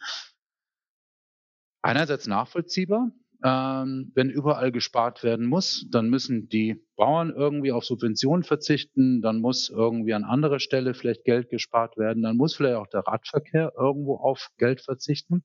[1.82, 3.10] Einerseits nachvollziehbar,
[3.44, 9.40] ähm, wenn überall gespart werden muss, dann müssen die Bauern irgendwie auf Subventionen verzichten, dann
[9.40, 13.74] muss irgendwie an anderer Stelle vielleicht Geld gespart werden, dann muss vielleicht auch der Radverkehr
[13.78, 15.44] irgendwo auf Geld verzichten.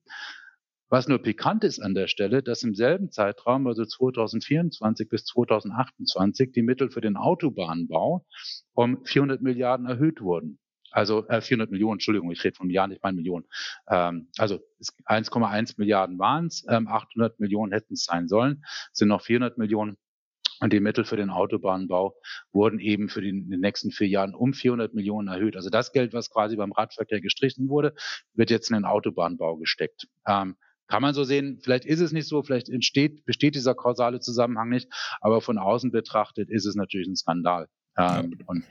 [0.88, 6.52] Was nur pikant ist an der Stelle, dass im selben Zeitraum, also 2024 bis 2028,
[6.52, 8.24] die Mittel für den Autobahnbau
[8.72, 10.58] um 400 Milliarden erhöht wurden.
[10.90, 13.46] Also äh, 400 Millionen, Entschuldigung, ich rede von Jahren, ich meine Millionen.
[13.88, 14.60] Ähm, also
[15.06, 19.96] 1,1 Milliarden waren es, ähm, 800 Millionen hätten es sein sollen, sind noch 400 Millionen.
[20.62, 22.14] Und die Mittel für den Autobahnbau
[22.52, 25.56] wurden eben für die, die nächsten vier Jahren um 400 Millionen erhöht.
[25.56, 27.94] Also das Geld, was quasi beim Radverkehr gestrichen wurde,
[28.34, 30.06] wird jetzt in den Autobahnbau gesteckt.
[30.26, 34.20] Ähm, kann man so sehen, vielleicht ist es nicht so, vielleicht entsteht, besteht dieser kausale
[34.20, 34.88] Zusammenhang nicht,
[35.20, 37.68] aber von außen betrachtet ist es natürlich ein Skandal.
[37.96, 38.46] Ähm, ja.
[38.46, 38.64] Und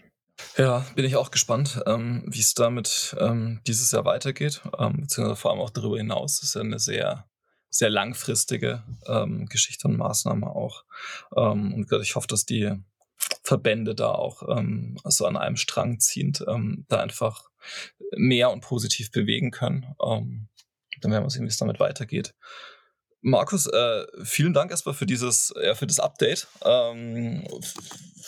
[0.57, 5.39] ja, bin ich auch gespannt, ähm, wie es damit ähm, dieses Jahr weitergeht, ähm, beziehungsweise
[5.39, 6.39] vor allem auch darüber hinaus.
[6.39, 7.29] Das ist ja eine sehr,
[7.69, 10.83] sehr langfristige ähm, Geschichte und Maßnahme auch.
[11.35, 12.73] Ähm, und ich hoffe, dass die
[13.43, 17.49] Verbände da auch ähm, so an einem Strang ziehend ähm, da einfach
[18.15, 19.93] mehr und positiv bewegen können.
[19.99, 22.33] Dann werden wir sehen, wie es damit weitergeht.
[23.21, 26.47] Markus, äh, vielen Dank erstmal für dieses, ja, für das Update.
[26.63, 27.45] Ähm,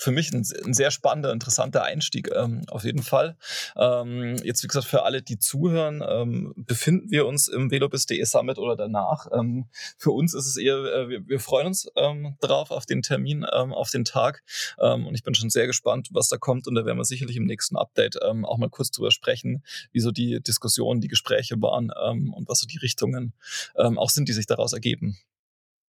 [0.01, 3.37] für mich ein, ein, sehr spannender, interessanter Einstieg ähm, auf jeden Fall.
[3.77, 8.57] Ähm, jetzt wie gesagt für alle, die zuhören, ähm, befinden wir uns im velobis.de Summit
[8.57, 9.27] oder danach.
[9.31, 9.67] Ähm,
[9.99, 13.45] für uns ist es eher, äh, wir, wir, freuen uns ähm, drauf auf den Termin,
[13.45, 14.43] auf den Tag
[14.77, 17.45] und ich bin schon sehr gespannt, was da kommt und da werden wir sicherlich im
[17.45, 21.89] nächsten Update auch mal kurz drüber sprechen, wie so die Diskussionen, die Gespräche waren
[22.31, 23.33] und was so die Richtungen
[23.75, 25.17] auch sind, die sich daraus ergeben.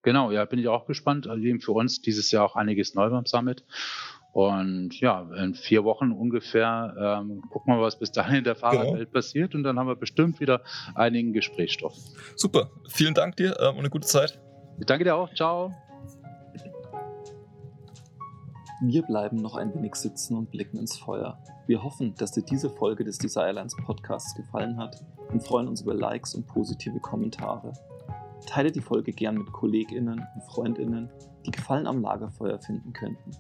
[0.04, 1.28] Genau, ja, bin ich auch gespannt.
[1.28, 3.64] Also eben für uns dieses Jahr auch einiges neu beim Summit.
[4.34, 8.56] Und ja, in vier Wochen ungefähr ähm, gucken wir mal, was bis dahin in der
[8.56, 9.12] Fahrradwelt genau.
[9.12, 9.56] passiert.
[9.56, 10.62] Und dann haben wir bestimmt wieder
[10.96, 11.96] einigen Gesprächsstoff.
[12.36, 14.40] Super, vielen Dank dir ähm, und eine gute Zeit.
[14.80, 15.34] Ich danke dir auch.
[15.34, 15.72] Ciao.
[18.84, 21.38] Wir bleiben noch ein wenig sitzen und blicken ins Feuer.
[21.68, 25.94] Wir hoffen, dass dir diese Folge des Desirelines Podcasts gefallen hat und freuen uns über
[25.94, 27.74] Likes und positive Kommentare.
[28.46, 31.10] Teile die Folge gern mit KollegInnen und FreundInnen,
[31.46, 33.32] die Gefallen am Lagerfeuer finden könnten.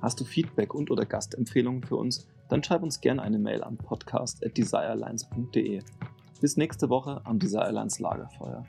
[0.00, 3.76] Hast du Feedback und oder Gastempfehlungen für uns, dann schreib uns gerne eine Mail an
[3.76, 5.82] podcast.desirelines.de.
[6.40, 8.64] Bis nächste Woche am Desirelines Lagerfeuer.